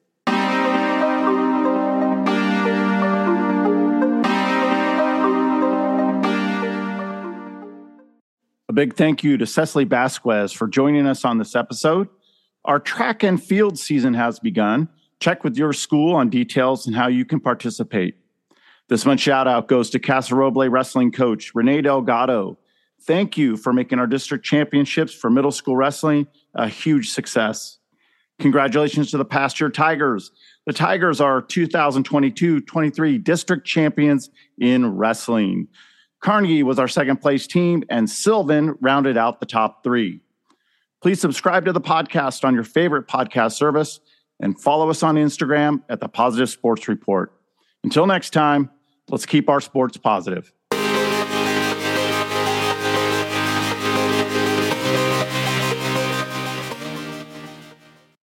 A 8.72 8.74
big 8.74 8.96
thank 8.96 9.22
you 9.22 9.36
to 9.36 9.46
Cecily 9.46 9.84
Vasquez 9.84 10.54
for 10.54 10.66
joining 10.66 11.06
us 11.06 11.26
on 11.26 11.38
this 11.38 11.58
episode. 11.58 12.08
Our 12.64 12.80
track 12.80 13.22
and 13.22 13.44
field 13.44 13.78
season 13.78 14.14
has 14.14 14.40
begun. 14.40 14.88
Check 15.20 15.44
with 15.44 15.58
your 15.58 15.74
school 15.74 16.16
on 16.16 16.30
details 16.30 16.88
and 16.88 16.96
how 16.96 17.10
you 17.10 17.26
can 17.26 17.42
participate. 17.42 18.16
This 18.88 19.06
month's 19.06 19.24
shout 19.24 19.46
out 19.46 19.68
goes 19.68 19.90
to 19.90 20.00
Casa 20.00 20.36
Roble 20.36 20.72
wrestling 20.72 21.12
coach 21.12 21.54
Renee 21.54 21.82
Delgado. 21.82 22.58
Thank 23.02 23.38
you 23.38 23.58
for 23.58 23.74
making 23.74 24.00
our 24.00 24.08
district 24.08 24.46
championships 24.46 25.14
for 25.14 25.30
middle 25.30 25.52
school 25.52 25.76
wrestling 25.76 26.28
a 26.56 26.70
huge 26.70 27.10
success. 27.10 27.78
Congratulations 28.40 29.12
to 29.12 29.18
the 29.18 29.26
Pasteur 29.26 29.70
Tigers. 29.70 30.32
The 30.66 30.72
Tigers 30.72 31.20
are 31.20 31.42
2022 31.42 32.62
23 32.62 33.18
district 33.18 33.68
champions 33.68 34.30
in 34.58 34.96
wrestling. 34.96 35.68
Carnegie 36.22 36.64
was 36.64 36.78
our 36.78 36.88
second 36.88 37.18
place 37.18 37.48
team, 37.48 37.84
and 37.90 38.10
Sylvan 38.10 38.78
rounded 38.80 39.18
out 39.18 39.40
the 39.40 39.46
top 39.46 39.84
three. 39.84 40.22
Please 41.02 41.20
subscribe 41.20 41.66
to 41.66 41.74
the 41.74 41.82
podcast 41.82 42.46
on 42.46 42.54
your 42.54 42.64
favorite 42.64 43.08
podcast 43.08 43.54
service 43.54 44.00
and 44.40 44.60
follow 44.60 44.90
us 44.90 45.02
on 45.02 45.16
Instagram 45.16 45.82
at 45.90 46.00
the 46.00 46.08
Positive 46.08 46.50
Sports 46.50 46.88
Report. 46.88 47.34
Until 47.84 48.06
next 48.06 48.32
time, 48.32 48.70
let's 49.10 49.26
keep 49.26 49.50
our 49.50 49.60
sports 49.62 49.98
positive. 49.98 50.54